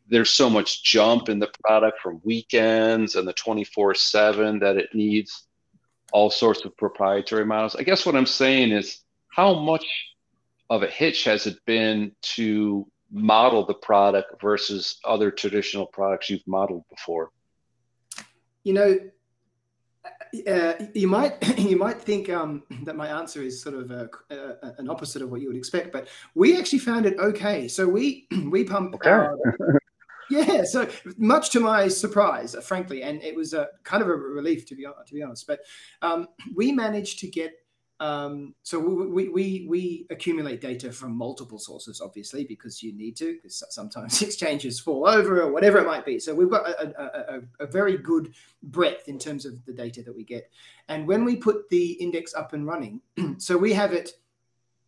there's 0.08 0.30
so 0.30 0.50
much 0.50 0.84
jump 0.84 1.30
in 1.30 1.40
the 1.40 1.52
product 1.64 2.00
from 2.02 2.22
weekends 2.24 3.16
and 3.16 3.28
the 3.28 3.34
24 3.34 3.96
7 3.96 4.60
that 4.60 4.78
it 4.78 4.90
needs 4.94 5.48
all 6.12 6.30
sorts 6.30 6.66
of 6.66 6.76
proprietary 6.78 7.46
models? 7.46 7.76
I 7.76 7.84
guess 7.84 8.06
what 8.06 8.16
I'm 8.16 8.26
saying 8.26 8.72
is 8.72 9.00
how 9.30 9.54
much 9.54 9.86
of 10.70 10.84
a 10.84 10.88
hitch 10.88 11.24
has 11.26 11.48
it 11.48 11.58
been 11.66 12.14
to 12.22 12.88
model 13.12 13.66
the 13.66 13.74
product 13.74 14.42
versus 14.42 15.00
other 15.06 15.32
traditional 15.32 15.86
products 15.86 16.30
you've 16.30 16.48
modeled 16.48 16.84
before? 16.90 17.30
You 18.64 18.74
know, 18.74 19.00
uh, 20.48 20.74
you 20.94 21.08
might 21.08 21.36
you 21.60 21.78
might 21.78 22.02
think 22.02 22.30
um, 22.30 22.64
that 22.84 22.96
my 22.96 23.08
answer 23.08 23.42
is 23.42 23.62
sort 23.62 23.76
of 23.76 23.92
a, 23.92 24.10
a, 24.30 24.74
an 24.78 24.90
opposite 24.90 25.22
of 25.22 25.30
what 25.30 25.42
you 25.42 25.48
would 25.48 25.58
expect, 25.58 25.92
but 25.92 26.08
we 26.36 26.58
actually 26.58 26.80
found 26.80 27.06
it 27.06 27.18
okay. 27.20 27.68
So 27.68 27.88
we 27.88 28.28
we 28.50 28.64
pump. 28.64 28.96
Okay. 28.96 29.10
Our, 29.10 29.38
yeah, 30.34 30.64
so 30.64 30.90
much 31.18 31.50
to 31.52 31.60
my 31.60 31.88
surprise, 31.88 32.56
frankly, 32.64 33.04
and 33.04 33.22
it 33.22 33.36
was 33.36 33.54
a 33.54 33.68
kind 33.84 34.02
of 34.02 34.10
a 34.10 34.16
relief 34.16 34.66
to 34.68 34.76
be 34.76 34.84
to 34.84 35.14
be 35.14 35.24
honest. 35.24 35.48
But 35.48 35.62
um, 36.02 36.28
we 36.56 36.72
managed 36.72 37.20
to 37.20 37.28
get 37.28 37.54
um, 38.00 38.54
so 38.64 38.80
we, 38.80 39.30
we, 39.30 39.66
we 39.70 40.08
accumulate 40.10 40.60
data 40.60 40.92
from 40.92 41.16
multiple 41.16 41.58
sources, 41.58 42.02
obviously, 42.02 42.44
because 42.44 42.84
you 42.84 42.92
need 42.92 43.16
to, 43.18 43.36
because 43.36 43.64
sometimes 43.70 44.22
exchanges 44.28 44.78
fall 44.78 45.08
over 45.08 45.42
or 45.42 45.54
whatever 45.54 45.78
it 45.78 45.86
might 45.86 46.06
be. 46.06 46.20
So 46.20 46.36
we've 46.36 46.50
got 46.50 46.68
a, 46.68 47.38
a, 47.38 47.42
a, 47.64 47.68
very 47.68 47.98
good 47.98 48.34
breadth 48.64 49.08
in 49.08 49.18
terms 49.18 49.46
of 49.46 49.64
the 49.66 49.72
data 49.72 50.04
that 50.04 50.14
we 50.14 50.26
get. 50.26 50.52
And 50.90 51.08
when 51.08 51.24
we 51.24 51.38
put 51.38 51.70
the 51.70 51.92
index 51.94 52.34
up 52.34 52.52
and 52.52 52.68
running, 52.68 53.00
so 53.38 53.58
we 53.58 53.72
have 53.72 53.94
it 53.94 54.12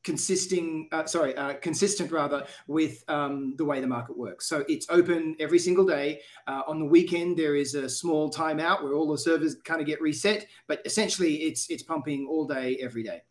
consisting, 0.06 0.88
uh, 0.94 1.06
sorry, 1.06 1.36
uh, 1.36 1.56
consistent 1.56 2.12
rather 2.12 2.46
with 2.68 3.04
um, 3.10 3.56
the 3.58 3.66
way 3.66 3.82
the 3.82 3.88
market 3.88 4.18
works. 4.18 4.48
So 4.48 4.64
it's 4.70 4.86
open 4.90 5.36
every 5.40 5.60
single 5.60 5.86
day. 5.86 6.22
Uh, 6.48 6.62
on 6.68 6.80
the 6.80 6.86
weekend, 6.86 7.36
there 7.36 7.56
is 7.56 7.76
a 7.76 7.90
small 7.90 8.32
timeout 8.32 8.84
where 8.84 8.94
all 8.94 9.12
the 9.12 9.18
servers 9.18 9.56
kind 9.66 9.82
of 9.82 9.88
get 9.88 10.00
reset, 10.00 10.48
but 10.68 10.82
essentially 10.86 11.34
it's 11.48 11.70
it's 11.70 11.84
pumping 11.84 12.28
all 12.30 12.46
day, 12.46 12.78
every 12.80 13.04
day. 13.04 13.24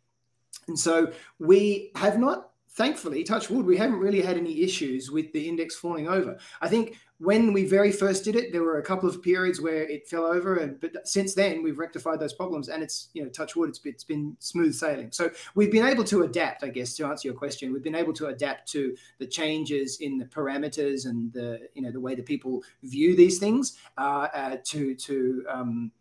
And 0.67 0.77
so 0.77 1.11
we 1.39 1.91
have 1.95 2.19
not 2.19 2.51
thankfully, 2.75 3.23
touch 3.23 3.49
wood, 3.49 3.65
we 3.65 3.77
haven't 3.77 3.99
really 3.99 4.21
had 4.21 4.37
any 4.37 4.61
issues 4.61 5.09
with 5.09 5.31
the 5.31 5.47
index 5.47 5.75
falling 5.75 6.09
over. 6.09 6.37
I 6.59 6.67
think 6.67 6.97
when 7.19 7.53
we 7.53 7.65
very 7.65 7.93
first 7.93 8.25
did 8.25 8.35
it, 8.35 8.51
there 8.51 8.63
were 8.63 8.79
a 8.79 8.83
couple 8.83 9.07
of 9.07 9.21
periods 9.21 9.61
where 9.61 9.87
it 9.87 10.07
fell 10.07 10.25
over, 10.25 10.57
and 10.57 10.79
but 10.81 11.07
since 11.07 11.33
then 11.33 11.63
we've 11.63 11.79
rectified 11.79 12.19
those 12.19 12.33
problems, 12.33 12.67
and 12.67 12.83
it's 12.83 13.09
you 13.13 13.23
know 13.23 13.29
touch 13.29 13.55
wood, 13.55 13.69
it's 13.69 13.79
it's 13.85 14.03
been 14.03 14.35
smooth 14.39 14.73
sailing. 14.73 15.11
So 15.11 15.31
we've 15.55 15.71
been 15.71 15.85
able 15.85 16.03
to 16.05 16.23
adapt, 16.23 16.63
I 16.63 16.69
guess, 16.69 16.95
to 16.97 17.05
answer 17.05 17.29
your 17.29 17.35
question. 17.35 17.71
We've 17.71 17.83
been 17.83 17.95
able 17.95 18.13
to 18.13 18.27
adapt 18.27 18.69
to 18.73 18.95
the 19.19 19.27
changes 19.27 19.99
in 20.01 20.17
the 20.17 20.25
parameters 20.25 21.05
and 21.05 21.31
the 21.31 21.69
you 21.73 21.81
know 21.81 21.91
the 21.91 22.01
way 22.01 22.15
that 22.15 22.25
people 22.25 22.63
view 22.83 23.15
these 23.15 23.39
things 23.39 23.77
uh, 23.97 24.27
uh, 24.33 24.57
to 24.65 24.93
to 24.95 25.45
um, 25.49 25.91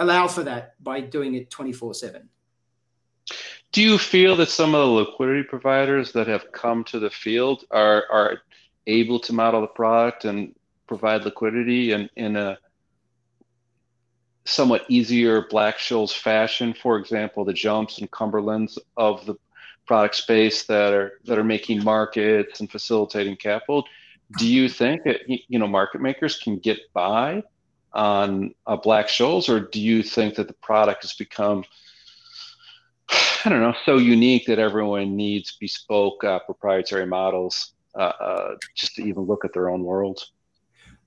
allow 0.00 0.26
for 0.26 0.42
that 0.42 0.82
by 0.82 1.00
doing 1.00 1.34
it 1.34 1.50
twenty 1.50 1.72
four 1.72 1.94
seven. 1.94 2.28
Do 3.70 3.80
you 3.80 3.96
feel 3.96 4.36
that 4.36 4.48
some 4.48 4.74
of 4.74 4.80
the 4.80 4.92
liquidity 4.92 5.44
providers 5.44 6.12
that 6.12 6.26
have 6.26 6.50
come 6.50 6.82
to 6.84 6.98
the 6.98 7.10
field 7.10 7.64
are 7.70 8.06
are 8.10 8.38
able 8.88 9.20
to 9.20 9.32
model 9.32 9.60
the 9.60 9.68
product 9.68 10.24
and 10.24 10.54
provide 10.96 11.24
liquidity 11.24 11.92
in, 11.92 12.08
in 12.16 12.36
a 12.36 12.58
somewhat 14.44 14.84
easier 14.88 15.46
Black-Scholes 15.48 16.12
fashion? 16.12 16.74
For 16.74 16.98
example, 16.98 17.44
the 17.44 17.52
jumps 17.52 17.98
and 17.98 18.10
Cumberlands 18.10 18.78
of 18.96 19.24
the 19.26 19.34
product 19.86 20.14
space 20.14 20.64
that 20.64 20.92
are 20.94 21.20
that 21.24 21.38
are 21.38 21.44
making 21.44 21.84
markets 21.84 22.60
and 22.60 22.70
facilitating 22.70 23.36
capital. 23.36 23.84
Do 24.38 24.46
you 24.46 24.68
think 24.68 25.04
that 25.04 25.20
you 25.26 25.58
know 25.58 25.66
market 25.66 26.00
makers 26.00 26.38
can 26.38 26.58
get 26.58 26.78
by 26.92 27.42
on 27.92 28.54
a 28.66 28.76
Black-Scholes, 28.76 29.48
or 29.48 29.60
do 29.60 29.80
you 29.80 30.02
think 30.02 30.34
that 30.36 30.48
the 30.48 30.54
product 30.54 31.02
has 31.02 31.12
become 31.12 31.64
I 33.44 33.50
don't 33.50 33.60
know, 33.60 33.74
so 33.84 33.98
unique 33.98 34.46
that 34.46 34.58
everyone 34.58 35.16
needs 35.16 35.56
bespoke 35.60 36.24
uh, 36.24 36.38
proprietary 36.38 37.06
models 37.06 37.74
uh, 37.94 38.12
uh, 38.18 38.54
just 38.74 38.96
to 38.96 39.02
even 39.02 39.24
look 39.24 39.44
at 39.44 39.52
their 39.52 39.68
own 39.68 39.84
worlds? 39.84 40.32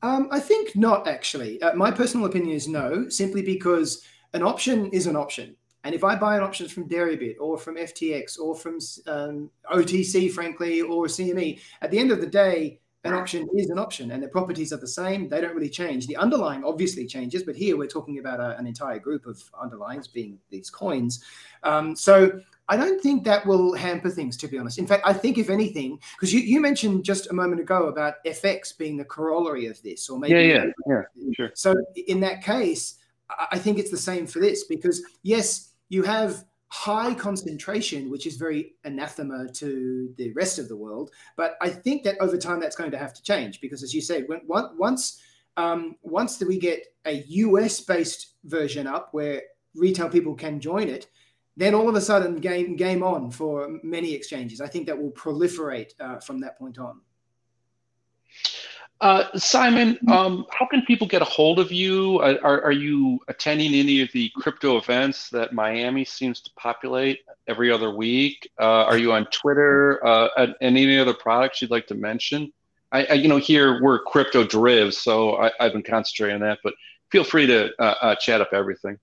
Um, 0.01 0.27
I 0.31 0.39
think 0.39 0.75
not 0.75 1.07
actually. 1.07 1.61
Uh, 1.61 1.73
my 1.75 1.91
personal 1.91 2.25
opinion 2.25 2.55
is 2.55 2.67
no, 2.67 3.09
simply 3.09 3.41
because 3.41 4.03
an 4.33 4.43
option 4.43 4.89
is 4.91 5.07
an 5.07 5.15
option. 5.15 5.55
And 5.83 5.95
if 5.95 6.03
I 6.03 6.15
buy 6.15 6.35
an 6.35 6.43
option 6.43 6.67
from 6.67 6.89
Deribit 6.89 7.35
or 7.39 7.57
from 7.57 7.77
FTX 7.77 8.39
or 8.39 8.55
from 8.55 8.79
um, 9.07 9.49
OTC, 9.71 10.31
frankly, 10.31 10.81
or 10.81 11.05
CME, 11.05 11.59
at 11.81 11.91
the 11.91 11.99
end 11.99 12.11
of 12.11 12.19
the 12.19 12.27
day, 12.27 12.79
an 13.03 13.13
option 13.13 13.47
is 13.55 13.69
an 13.69 13.79
option 13.79 14.11
and 14.11 14.21
the 14.21 14.27
properties 14.27 14.73
are 14.73 14.77
the 14.77 14.87
same. 14.87 15.29
They 15.29 15.39
don't 15.39 15.55
really 15.55 15.69
change. 15.69 16.07
The 16.07 16.17
underlying 16.17 16.63
obviously 16.63 17.05
changes, 17.05 17.43
but 17.43 17.55
here 17.55 17.77
we're 17.77 17.87
talking 17.87 18.19
about 18.19 18.39
a, 18.41 18.57
an 18.57 18.67
entire 18.67 18.99
group 18.99 19.25
of 19.25 19.41
underlyings 19.53 20.11
being 20.11 20.39
these 20.49 20.69
coins. 20.69 21.23
Um, 21.63 21.95
so 21.95 22.41
I 22.69 22.75
don't 22.75 23.01
think 23.01 23.23
that 23.23 23.45
will 23.45 23.73
hamper 23.73 24.09
things, 24.09 24.35
to 24.37 24.47
be 24.47 24.57
honest. 24.57 24.77
In 24.77 24.87
fact, 24.87 25.03
I 25.05 25.13
think 25.13 25.37
if 25.37 25.49
anything, 25.49 25.99
because 26.15 26.33
you, 26.33 26.41
you 26.41 26.59
mentioned 26.59 27.05
just 27.05 27.29
a 27.29 27.33
moment 27.33 27.61
ago 27.61 27.87
about 27.87 28.15
FX 28.25 28.77
being 28.77 28.97
the 28.97 29.05
corollary 29.05 29.67
of 29.67 29.81
this, 29.83 30.09
or 30.09 30.19
maybe 30.19 30.33
yeah, 30.33 30.65
yeah, 30.87 31.01
yeah, 31.15 31.29
sure. 31.35 31.51
So 31.53 31.75
in 32.07 32.19
that 32.21 32.43
case, 32.43 32.95
I 33.51 33.57
think 33.57 33.77
it's 33.77 33.91
the 33.91 33.97
same 33.97 34.27
for 34.27 34.39
this 34.39 34.65
because 34.65 35.01
yes, 35.23 35.71
you 35.89 36.03
have 36.03 36.43
high 36.69 37.13
concentration, 37.13 38.09
which 38.09 38.27
is 38.27 38.35
very 38.35 38.73
anathema 38.83 39.47
to 39.53 40.13
the 40.17 40.33
rest 40.33 40.59
of 40.59 40.67
the 40.67 40.75
world. 40.75 41.11
But 41.37 41.55
I 41.61 41.69
think 41.69 42.03
that 42.03 42.19
over 42.19 42.37
time 42.37 42.59
that's 42.59 42.75
going 42.75 42.91
to 42.91 42.97
have 42.97 43.13
to 43.13 43.23
change 43.23 43.61
because, 43.61 43.83
as 43.83 43.93
you 43.93 44.01
said, 44.01 44.25
when, 44.27 44.41
once 44.45 45.21
um, 45.55 45.95
once 46.03 46.37
that 46.37 46.47
we 46.47 46.59
get 46.59 46.85
a 47.05 47.23
US 47.27 47.81
based 47.81 48.35
version 48.43 48.85
up 48.85 49.09
where 49.11 49.41
retail 49.75 50.09
people 50.09 50.35
can 50.35 50.59
join 50.59 50.87
it, 50.87 51.07
then 51.57 51.73
all 51.73 51.89
of 51.89 51.95
a 51.95 52.01
sudden 52.01 52.35
game 52.37 52.75
game 52.75 53.03
on 53.03 53.31
for 53.31 53.79
many 53.83 54.13
exchanges. 54.13 54.61
I 54.61 54.67
think 54.67 54.85
that 54.87 54.97
will 54.97 55.11
proliferate 55.11 55.91
uh, 55.99 56.19
from 56.19 56.39
that 56.41 56.57
point 56.57 56.77
on. 56.77 57.01
Uh, 58.99 59.25
Simon, 59.37 59.97
um, 60.07 60.45
how 60.51 60.65
can 60.65 60.83
people 60.85 61.05
get 61.05 61.21
a 61.21 61.25
hold 61.25 61.59
of 61.59 61.71
you? 61.71 62.19
Are, 62.19 62.63
are 62.63 62.71
you 62.71 63.19
attending 63.27 63.75
any 63.75 64.01
of 64.01 64.11
the 64.11 64.31
crypto 64.35 64.77
events 64.77 65.29
that 65.29 65.53
Miami 65.53 66.03
seems 66.03 66.41
to 66.41 66.49
populate 66.55 67.19
every 67.47 67.71
other 67.71 67.91
week? 67.95 68.49
Uh, 68.59 68.85
are 68.85 68.97
you 68.97 69.13
on 69.13 69.25
Twitter? 69.27 70.03
Uh, 70.05 70.29
and 70.37 70.55
any 70.61 70.97
other 70.97 71.13
products 71.13 71.61
you'd 71.61 71.69
like 71.69 71.85
to 71.87 71.95
mention? 71.95 72.51
I, 72.91 73.05
I 73.05 73.13
you 73.13 73.27
know, 73.27 73.37
here 73.37 73.81
we're 73.83 73.99
crypto 73.99 74.43
derivatives, 74.43 74.97
so 74.97 75.37
I, 75.37 75.51
have 75.59 75.73
been 75.73 75.83
concentrating 75.83 76.35
on 76.35 76.41
that. 76.41 76.59
But 76.63 76.73
feel 77.11 77.23
free 77.23 77.45
to 77.45 77.69
uh, 77.79 77.95
uh, 78.01 78.15
chat 78.15 78.41
up 78.41 78.49
everything. 78.51 78.97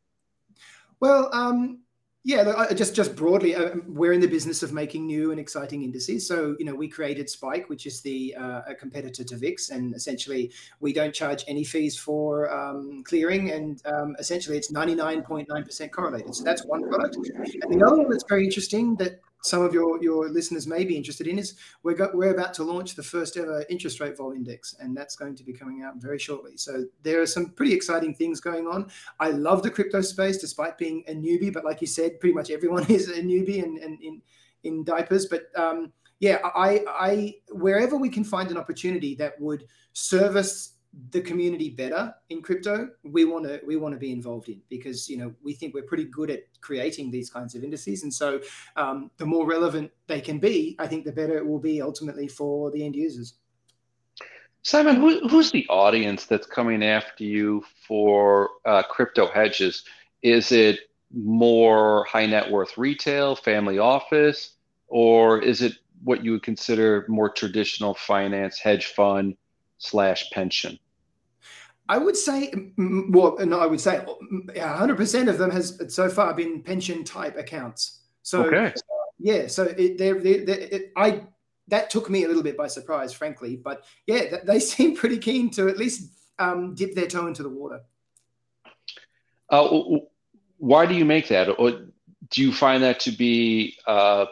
Well, 0.99 1.31
um, 1.33 1.84
yeah, 2.27 2.73
just 2.73 2.95
just 2.95 3.15
broadly, 3.17 3.55
uh, 3.55 3.75
we're 3.87 4.15
in 4.15 4.21
the 4.21 4.27
business 4.27 4.63
of 4.63 4.73
making 4.73 5.05
new 5.05 5.31
and 5.31 5.39
exciting 5.39 5.83
indices. 5.83 6.27
So 6.27 6.57
you 6.59 6.65
know, 6.65 6.75
we 6.75 6.89
created 6.89 7.29
Spike, 7.29 7.69
which 7.69 7.85
is 7.85 8.01
the 8.01 8.35
uh, 8.35 8.63
a 8.67 8.75
competitor 8.75 9.25
to 9.25 9.37
VIX, 9.37 9.69
and 9.69 9.95
essentially 9.95 10.51
we 10.81 10.95
don't 10.95 11.15
charge 11.15 11.45
any 11.47 11.65
fees 11.65 11.99
for 11.99 12.51
um, 12.51 13.05
clearing, 13.05 13.51
and 13.51 13.83
um, 13.85 14.17
essentially 14.19 14.57
it's 14.57 14.71
ninety 14.71 14.95
nine 14.95 15.23
point 15.23 15.51
nine 15.51 15.65
percent 15.65 15.93
correlated. 15.93 16.35
So 16.35 16.45
that's 16.45 16.65
one 16.65 16.89
product. 16.89 17.17
And 17.17 17.79
the 17.81 17.87
other 17.87 17.99
one 17.99 18.09
that's 18.09 18.25
very 18.27 18.45
interesting 18.45 18.97
that 18.97 19.21
some 19.45 19.63
of 19.63 19.75
your, 19.75 20.03
your 20.03 20.29
listeners 20.31 20.67
may 20.67 20.85
be 20.85 20.97
interested 20.97 21.27
in 21.27 21.39
is 21.39 21.55
we're, 21.83 22.11
we're 22.15 22.33
about 22.33 22.55
to 22.55 22.65
launch 22.65 22.95
the 22.95 23.03
first 23.03 23.37
ever 23.37 23.65
interest 23.69 24.01
rate 24.01 24.17
vol 24.17 24.33
index, 24.33 24.75
and 24.81 24.97
that's 24.97 25.17
going 25.17 25.37
to 25.37 25.45
be 25.45 25.53
coming 25.53 25.83
out 25.83 25.97
very 25.97 26.19
shortly. 26.19 26.57
So 26.57 26.85
there 27.03 27.21
are 27.21 27.27
some 27.27 27.51
pretty 27.51 27.75
exciting 27.75 28.15
things 28.15 28.41
going 28.41 28.67
on. 28.67 28.91
I 29.21 29.31
love 29.31 29.63
the 29.63 29.71
crypto 29.71 30.01
space 30.01 30.39
despite 30.39 30.79
being 30.79 31.05
a 31.09 31.13
newbie, 31.13 31.53
but 31.53 31.65
like 31.65 31.81
you 31.81 31.87
said, 31.87 32.21
pretty 32.21 32.35
much 32.35 32.51
everyone 32.51 32.87
is 32.91 33.09
a 33.09 33.21
newbie 33.21 33.63
and, 33.63 33.79
and 33.79 34.01
in, 34.03 34.23
in 34.63 34.83
diapers. 34.83 35.27
But 35.27 35.43
um, 35.57 35.93
yeah, 36.21 36.39
I, 36.43 36.83
I 36.89 37.35
wherever 37.51 37.97
we 37.97 38.09
can 38.09 38.25
find 38.25 38.51
an 38.51 38.57
opportunity 38.57 39.15
that 39.17 39.39
would 39.41 39.67
service 39.93 40.74
the 41.11 41.21
community 41.21 41.71
better 41.71 42.15
in 42.31 42.41
crypto 42.41 42.89
we 43.03 43.25
want 43.25 43.45
to 43.45 43.61
we 43.67 43.77
want 43.77 43.93
to 43.95 43.99
be 43.99 44.13
involved 44.13 44.49
in 44.49 44.61
because 44.69 45.09
you 45.09 45.17
know 45.17 45.33
we 45.43 45.53
think 45.53 45.75
we're 45.75 45.83
pretty 45.83 46.05
good 46.05 46.31
at 46.31 46.45
creating 46.61 47.11
these 47.11 47.31
kinds 47.31 47.55
of 47.55 47.65
indices. 47.65 48.03
And 48.03 48.13
so 48.13 48.41
um, 48.77 49.11
the 49.19 49.27
more 49.27 49.47
relevant 49.47 49.91
they 50.07 50.21
can 50.21 50.39
be 50.39 50.77
i 50.79 50.87
think 50.87 51.05
the 51.05 51.13
better 51.13 51.37
it 51.37 51.47
will 51.47 51.59
be 51.59 51.83
ultimately 51.83 52.29
for 52.29 52.71
the 52.71 52.85
end 52.85 52.95
users. 52.95 53.35
Simon 54.63 54.97
who, 54.97 55.29
who's 55.29 55.51
the 55.51 55.67
audience 55.69 56.27
that's 56.27 56.47
coming 56.47 56.83
after 56.83 57.25
you 57.25 57.63
for 57.87 58.49
uh, 58.65 58.83
crypto 58.83 59.27
hedges? 59.31 59.85
Is 60.23 60.53
it 60.53 60.81
more 61.13 62.07
high 62.09 62.27
net 62.27 62.51
worth 62.51 62.79
retail 62.79 63.37
family 63.37 63.79
office 63.79 64.55
or 64.89 65.41
is 65.41 65.61
it 65.63 65.75
what 66.03 66.25
you 66.25 66.33
would 66.33 66.43
consider 66.43 67.05
more 67.09 67.31
traditional 67.31 67.95
finance 67.95 68.59
hedge 68.59 68.87
fund 68.87 69.37
slash 69.79 70.31
pension 70.31 70.79
I 71.89 71.99
would 71.99 72.17
say, 72.17 72.53
well, 72.79 73.37
no, 73.41 73.61
I 73.61 73.67
would 73.67 73.81
say 73.81 74.05
100% 74.49 75.29
of 75.29 75.39
them 75.39 75.51
has 75.51 75.81
so 75.95 76.09
far 76.09 76.35
been 76.35 76.63
pension 76.63 77.05
type 77.05 77.37
accounts. 77.37 78.01
So, 78.23 78.45
okay. 78.45 78.73
yeah, 79.19 79.47
so 79.49 79.65
it, 79.65 79.99
they're, 79.99 80.21
they're, 80.21 80.45
they're, 80.45 80.61
it, 80.61 80.93
I 80.97 81.25
that 81.69 81.91
took 81.91 82.11
me 82.11 82.25
a 82.25 82.29
little 82.29 82.43
bit 82.43 82.57
by 82.57 82.67
surprise, 82.67 83.13
frankly. 83.13 83.57
But 83.57 83.85
yeah, 84.07 84.37
they 84.45 84.61
seem 84.61 84.97
pretty 84.97 85.19
keen 85.19 85.51
to 85.53 85.69
at 85.69 85.79
least 85.79 86.11
um, 86.39 86.75
dip 86.75 86.95
their 86.95 87.07
toe 87.07 87.27
into 87.27 87.43
the 87.43 87.49
water. 87.49 87.81
Uh, 89.51 89.99
why 90.59 90.87
do 90.87 90.95
you 90.95 91.05
make 91.05 91.29
that? 91.29 91.49
Or 91.59 91.71
do 92.31 92.43
you 92.43 92.53
find 92.53 92.83
that 92.83 93.01
to 93.01 93.11
be 93.11 93.77
uh, 93.87 94.27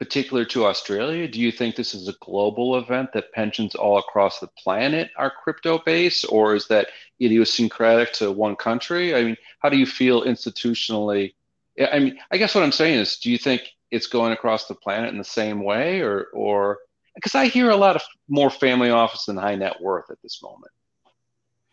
particular 0.00 0.46
to 0.46 0.64
Australia? 0.64 1.28
Do 1.28 1.38
you 1.38 1.52
think 1.52 1.76
this 1.76 1.94
is 1.94 2.08
a 2.08 2.14
global 2.20 2.78
event 2.78 3.12
that 3.12 3.32
pensions 3.32 3.74
all 3.74 3.98
across 3.98 4.40
the 4.40 4.48
planet 4.58 5.10
are 5.16 5.30
crypto 5.30 5.78
based, 5.84 6.24
or 6.30 6.54
is 6.54 6.66
that 6.68 6.88
idiosyncratic 7.20 8.12
to 8.14 8.32
one 8.32 8.56
country? 8.56 9.14
I 9.14 9.22
mean, 9.22 9.36
how 9.58 9.68
do 9.68 9.76
you 9.76 9.86
feel 9.86 10.22
institutionally? 10.22 11.34
I 11.92 11.98
mean, 11.98 12.18
I 12.30 12.38
guess 12.38 12.54
what 12.54 12.64
I'm 12.64 12.72
saying 12.72 12.98
is, 12.98 13.18
do 13.18 13.30
you 13.30 13.36
think 13.36 13.62
it's 13.90 14.06
going 14.06 14.32
across 14.32 14.66
the 14.66 14.74
planet 14.74 15.10
in 15.10 15.18
the 15.18 15.24
same 15.24 15.62
way, 15.62 16.00
or, 16.00 16.28
or 16.32 16.78
because 17.14 17.34
I 17.34 17.46
hear 17.46 17.68
a 17.68 17.76
lot 17.76 17.96
of 17.96 18.02
more 18.26 18.48
family 18.48 18.88
office 18.88 19.26
than 19.26 19.36
high 19.36 19.56
net 19.56 19.80
worth 19.80 20.10
at 20.10 20.22
this 20.22 20.40
moment. 20.42 20.72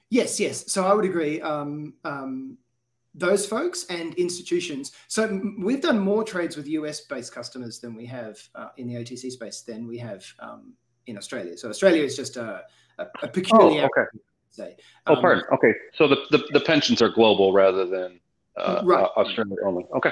Yes, 0.10 0.40
yes. 0.40 0.70
So 0.72 0.86
I 0.86 0.94
would 0.94 1.06
agree. 1.06 1.42
Um, 1.42 1.94
um, 2.04 2.58
those 3.18 3.46
folks 3.46 3.86
and 3.90 4.14
institutions. 4.16 4.94
So 5.08 5.42
we've 5.58 5.82
done 5.82 6.00
more 6.00 6.24
trades 6.24 6.56
with 6.56 6.68
US 6.68 7.02
based 7.02 7.34
customers 7.34 7.80
than 7.80 7.96
we 7.96 8.06
have 8.06 8.38
uh, 8.56 8.70
in 8.78 8.88
the 8.88 8.96
OTC 8.96 9.32
space 9.32 9.62
than 9.62 9.88
we 9.88 9.98
have 9.98 10.24
um, 10.40 10.74
in 11.08 11.18
Australia. 11.18 11.58
So 11.58 11.70
Australia 11.70 12.04
is 12.04 12.16
just 12.16 12.38
a, 12.38 12.64
a, 13.00 13.08
a 13.24 13.28
peculiar. 13.28 13.82
Oh, 13.82 13.86
okay. 13.86 14.08
Say. 14.52 14.78
Oh, 15.08 15.16
um, 15.16 15.22
pardon. 15.22 15.44
Okay. 15.54 15.74
So 15.96 16.08
the, 16.08 16.18
the, 16.32 16.44
the, 16.54 16.62
pensions 16.62 17.02
are 17.02 17.10
global 17.10 17.54
rather 17.54 17.86
than 17.86 18.20
uh, 18.56 18.82
right. 18.86 19.04
uh, 19.04 19.20
Australia 19.20 19.58
only. 19.66 19.86
Okay 19.96 20.12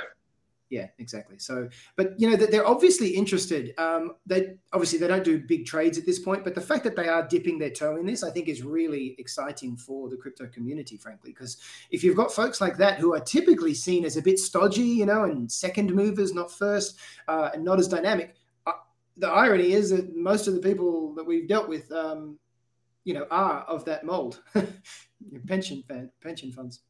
yeah 0.69 0.87
exactly. 0.97 1.37
So 1.37 1.69
but 1.95 2.19
you 2.19 2.29
know 2.29 2.35
that 2.35 2.51
they're 2.51 2.67
obviously 2.67 3.09
interested 3.09 3.73
um, 3.77 4.15
they 4.25 4.55
obviously 4.73 4.99
they 4.99 5.07
don't 5.07 5.23
do 5.23 5.39
big 5.39 5.65
trades 5.65 5.97
at 5.97 6.05
this 6.05 6.19
point 6.19 6.43
but 6.43 6.55
the 6.55 6.61
fact 6.61 6.83
that 6.83 6.95
they 6.95 7.07
are 7.07 7.27
dipping 7.27 7.59
their 7.59 7.69
toe 7.69 7.97
in 7.97 8.05
this 8.05 8.23
i 8.23 8.31
think 8.31 8.47
is 8.47 8.63
really 8.63 9.15
exciting 9.19 9.75
for 9.77 10.09
the 10.09 10.17
crypto 10.17 10.47
community 10.47 10.97
frankly 10.97 11.31
because 11.31 11.57
if 11.91 12.03
you've 12.03 12.15
got 12.15 12.31
folks 12.31 12.61
like 12.61 12.77
that 12.77 12.99
who 12.99 13.13
are 13.13 13.19
typically 13.19 13.73
seen 13.73 14.05
as 14.05 14.17
a 14.17 14.21
bit 14.21 14.39
stodgy 14.39 14.81
you 14.81 15.05
know 15.05 15.23
and 15.23 15.51
second 15.51 15.93
movers 15.93 16.33
not 16.33 16.51
first 16.51 16.97
uh, 17.27 17.49
and 17.53 17.63
not 17.63 17.79
as 17.79 17.87
dynamic 17.87 18.35
uh, 18.65 18.71
the 19.17 19.27
irony 19.27 19.73
is 19.73 19.91
that 19.91 20.15
most 20.15 20.47
of 20.47 20.55
the 20.55 20.61
people 20.61 21.13
that 21.13 21.23
we've 21.23 21.47
dealt 21.47 21.69
with 21.69 21.91
um, 21.91 22.37
you 23.05 23.13
know 23.13 23.25
are 23.31 23.61
of 23.61 23.85
that 23.85 24.03
mold. 24.03 24.41
Pension 25.47 25.83
pension 26.21 26.51
funds 26.51 26.81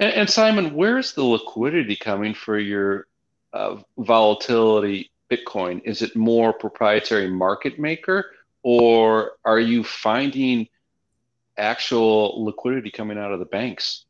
and, 0.00 0.12
and 0.14 0.30
Simon, 0.30 0.74
where's 0.74 1.12
the 1.12 1.22
liquidity 1.22 1.94
coming 1.94 2.34
for 2.34 2.58
your 2.58 3.06
uh, 3.52 3.76
volatility 3.98 5.10
Bitcoin? 5.30 5.80
Is 5.84 6.02
it 6.02 6.16
more 6.16 6.52
proprietary 6.52 7.30
market 7.30 7.78
maker, 7.78 8.32
or 8.62 9.32
are 9.44 9.60
you 9.60 9.84
finding 9.84 10.68
actual 11.56 12.44
liquidity 12.44 12.90
coming 12.90 13.18
out 13.18 13.32
of 13.32 13.38
the 13.38 13.44
banks? 13.44 14.06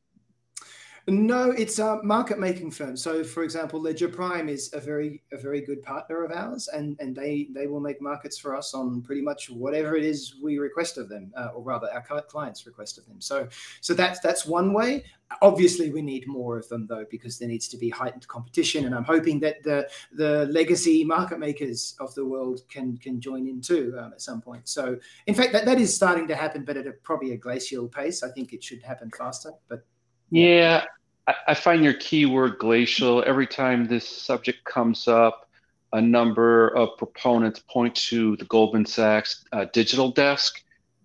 No, 1.11 1.51
it's 1.51 1.81
a 1.81 2.01
market 2.05 2.38
making 2.38 2.70
firm. 2.70 2.96
So, 2.96 3.25
for 3.25 3.42
example, 3.42 3.81
Ledger 3.81 4.09
Prime 4.09 4.49
is 4.49 4.73
a 4.73 4.79
very 4.79 5.23
a 5.33 5.37
very 5.37 5.61
good 5.61 5.83
partner 5.83 6.23
of 6.25 6.31
ours, 6.31 6.68
and 6.68 6.96
and 7.01 7.16
they 7.16 7.49
they 7.53 7.66
will 7.66 7.81
make 7.81 8.01
markets 8.01 8.38
for 8.38 8.57
us 8.57 8.75
on 8.75 9.03
pretty 9.03 9.20
much 9.20 9.51
whatever 9.51 9.96
it 9.96 10.05
is 10.05 10.37
we 10.40 10.59
request 10.59 10.99
of 10.99 11.09
them, 11.09 11.33
uh, 11.37 11.49
or 11.53 11.62
rather 11.62 11.88
our 11.92 12.23
clients 12.23 12.64
request 12.64 12.96
of 12.96 13.07
them. 13.07 13.20
So 13.20 13.49
so 13.81 13.92
that's 13.92 14.20
that's 14.20 14.46
one 14.46 14.73
way. 14.73 15.05
Obviously, 15.42 15.90
we 15.90 16.01
need 16.01 16.29
more 16.29 16.57
of 16.57 16.68
them 16.68 16.87
though, 16.87 17.07
because 17.11 17.40
there 17.40 17.49
needs 17.49 17.66
to 17.68 17.77
be 17.77 17.88
heightened 17.88 18.29
competition, 18.29 18.87
and 18.87 18.94
I'm 18.94 19.03
hoping 19.03 19.40
that 19.40 19.64
the 19.64 19.90
the 20.12 20.46
legacy 20.46 21.03
market 21.03 21.40
makers 21.40 21.96
of 21.99 22.14
the 22.14 22.25
world 22.25 22.61
can 22.68 22.96
can 22.99 23.20
join 23.20 23.49
in 23.49 23.61
too 23.61 23.96
um, 23.99 24.12
at 24.12 24.20
some 24.23 24.40
point. 24.40 24.68
So, 24.68 24.96
in 25.27 25.35
fact, 25.35 25.53
that, 25.55 25.64
that 25.64 25.81
is 25.81 25.92
starting 25.92 26.29
to 26.29 26.37
happen, 26.37 26.64
but 26.64 26.77
at 26.77 26.87
a, 26.87 26.92
probably 26.92 27.33
a 27.33 27.37
glacial 27.37 27.88
pace. 27.88 28.23
I 28.23 28.31
think 28.31 28.53
it 28.53 28.62
should 28.62 28.83
happen 28.83 29.11
faster, 29.18 29.51
but 29.68 29.85
yeah, 30.31 30.85
I, 31.31 31.35
I 31.53 31.55
find 31.55 31.85
your 31.85 31.95
keyword 31.95 32.59
glacial 32.59 33.23
every 33.27 33.47
time 33.47 33.87
this 33.87 34.09
subject 34.09 34.64
comes 34.64 35.09
up. 35.09 35.49
A 35.93 36.01
number 36.01 36.69
of 36.69 36.97
proponents 36.99 37.61
point 37.69 37.97
to 37.97 38.37
the 38.37 38.45
Goldman 38.45 38.87
Sachs 38.87 39.45
uh, 39.53 39.66
digital 39.73 40.11
desk 40.11 40.62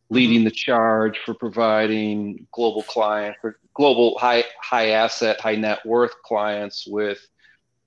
leading 0.10 0.40
mm-hmm. 0.40 0.46
the 0.46 0.52
charge 0.52 1.20
for 1.26 1.34
providing 1.34 2.46
global 2.52 2.84
clients 2.84 3.40
for 3.42 3.58
global 3.74 4.18
high 4.20 4.44
high 4.62 4.90
asset 4.90 5.42
high 5.42 5.56
net 5.56 5.84
worth 5.86 6.14
clients 6.24 6.86
with 6.88 7.26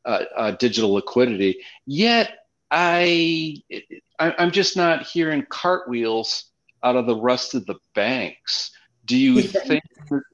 uh, 0.05 0.25
uh, 0.37 0.51
digital 0.53 0.95
liquidity 0.95 1.61
yet 1.87 2.47
I, 2.71 3.63
I 4.19 4.35
i'm 4.39 4.51
just 4.51 4.77
not 4.77 5.07
hearing 5.07 5.47
cartwheels 5.49 6.47
out 6.83 6.97
of 6.97 7.07
the 7.07 7.17
rest 7.17 7.55
of 7.55 7.67
the 7.67 7.77
banks 7.95 8.73
do 9.05 9.17
you 9.17 9.41
think 9.43 9.85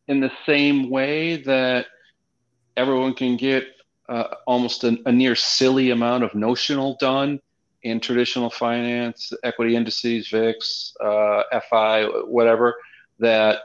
in 0.08 0.20
the 0.20 0.32
same 0.46 0.88
way 0.88 1.36
that 1.42 1.86
everyone 2.76 3.14
can 3.14 3.36
get 3.36 3.64
uh, 4.08 4.34
almost 4.46 4.84
a, 4.84 4.98
a, 5.06 5.12
near 5.12 5.34
silly 5.34 5.90
amount 5.90 6.24
of 6.24 6.34
notional 6.34 6.96
done 7.00 7.40
in 7.82 8.00
traditional 8.00 8.50
finance, 8.50 9.32
equity 9.42 9.76
indices, 9.76 10.28
VIX, 10.28 10.94
uh, 11.02 11.42
FI, 11.70 12.04
whatever, 12.26 12.74
that 13.18 13.60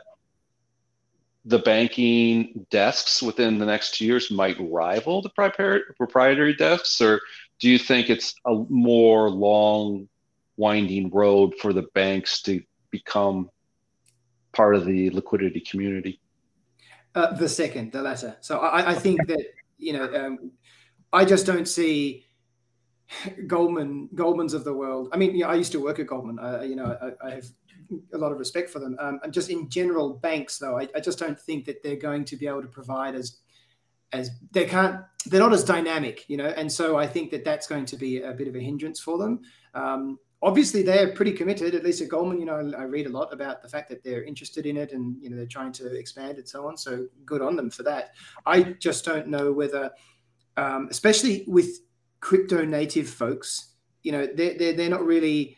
the 1.45 1.59
banking 1.59 2.65
desks 2.69 3.21
within 3.21 3.57
the 3.57 3.65
next 3.65 3.95
two 3.95 4.05
years 4.05 4.29
might 4.29 4.57
rival 4.59 5.21
the 5.21 5.29
proprietary 5.29 6.53
desks? 6.53 7.01
Or 7.01 7.21
do 7.59 7.69
you 7.69 7.79
think 7.79 8.09
it's 8.09 8.35
a 8.45 8.53
more 8.69 9.29
long, 9.29 10.07
winding 10.57 11.09
road 11.09 11.55
for 11.61 11.71
the 11.71 11.87
banks 11.93 12.41
to 12.41 12.61
become 12.91 13.49
part 14.51 14.75
of 14.75 14.85
the 14.85 15.09
liquidity 15.11 15.61
community? 15.61 16.19
Uh, 17.15 17.33
the 17.33 17.49
second, 17.49 17.91
the 17.91 18.01
latter. 18.01 18.37
So 18.41 18.59
I, 18.59 18.91
I 18.91 18.95
think 18.95 19.25
that 19.27 19.43
you 19.79 19.93
know, 19.93 20.13
um, 20.13 20.51
I 21.11 21.25
just 21.25 21.45
don't 21.45 21.67
see 21.67 22.25
Goldman 23.47 24.09
Goldmans 24.13 24.53
of 24.53 24.63
the 24.63 24.73
world. 24.73 25.09
I 25.11 25.17
mean, 25.17 25.33
you 25.33 25.43
know, 25.43 25.49
I 25.49 25.55
used 25.55 25.71
to 25.71 25.79
work 25.81 25.99
at 25.99 26.07
Goldman. 26.07 26.37
Uh, 26.39 26.61
you 26.61 26.75
know, 26.75 26.97
I, 27.01 27.27
I, 27.27 27.31
have 27.31 27.45
a 28.13 28.17
lot 28.17 28.31
of 28.31 28.37
respect 28.37 28.69
for 28.69 28.79
them. 28.79 28.95
Um, 28.99 29.19
and 29.23 29.33
just 29.33 29.49
in 29.49 29.69
general, 29.69 30.13
banks 30.13 30.59
though, 30.59 30.77
I, 30.77 30.87
I, 30.95 30.99
just 30.99 31.17
don't 31.17 31.39
think 31.39 31.65
that 31.65 31.81
they're 31.81 31.95
going 31.95 32.23
to 32.25 32.35
be 32.35 32.45
able 32.45 32.61
to 32.61 32.67
provide 32.67 33.15
as 33.15 33.37
as 34.13 34.29
they 34.51 34.65
can't. 34.65 35.01
They're 35.25 35.39
not 35.39 35.53
as 35.53 35.63
dynamic, 35.63 36.25
you 36.29 36.37
know. 36.37 36.47
And 36.47 36.71
so 36.71 36.97
I 36.97 37.07
think 37.07 37.31
that 37.31 37.43
that's 37.43 37.67
going 37.67 37.85
to 37.85 37.97
be 37.97 38.21
a 38.21 38.33
bit 38.33 38.47
of 38.47 38.55
a 38.55 38.59
hindrance 38.59 38.99
for 38.99 39.17
them. 39.17 39.41
Um, 39.73 40.19
obviously 40.41 40.83
they're 40.83 41.13
pretty 41.13 41.33
committed. 41.33 41.75
At 41.75 41.83
least 41.83 42.01
at 42.01 42.09
goldman 42.09 42.39
you 42.39 42.45
know 42.45 42.71
i 42.77 42.83
read 42.83 43.07
a 43.07 43.09
lot 43.09 43.33
about 43.33 43.61
the 43.61 43.69
fact 43.69 43.89
that 43.89 44.03
they're 44.03 44.23
interested 44.23 44.65
in 44.65 44.77
it 44.77 44.91
and 44.91 45.15
you 45.21 45.29
know 45.29 45.37
they're 45.37 45.45
trying 45.45 45.71
to 45.73 45.95
expand 45.95 46.37
and 46.37 46.47
so 46.47 46.67
on. 46.67 46.77
So 46.77 47.07
good 47.25 47.41
on 47.41 47.55
them 47.55 47.69
for 47.69 47.83
that. 47.83 48.11
I 48.45 48.63
just 48.79 49.05
don't 49.05 49.27
know 49.27 49.51
whether 49.51 49.91
um, 50.57 50.87
especially 50.91 51.45
with 51.47 51.81
crypto 52.19 52.65
native 52.65 53.09
folks 53.09 53.75
you 54.03 54.11
know 54.11 54.27
they're, 54.35 54.57
they're, 54.57 54.73
they're 54.73 54.89
not 54.89 55.05
really 55.05 55.57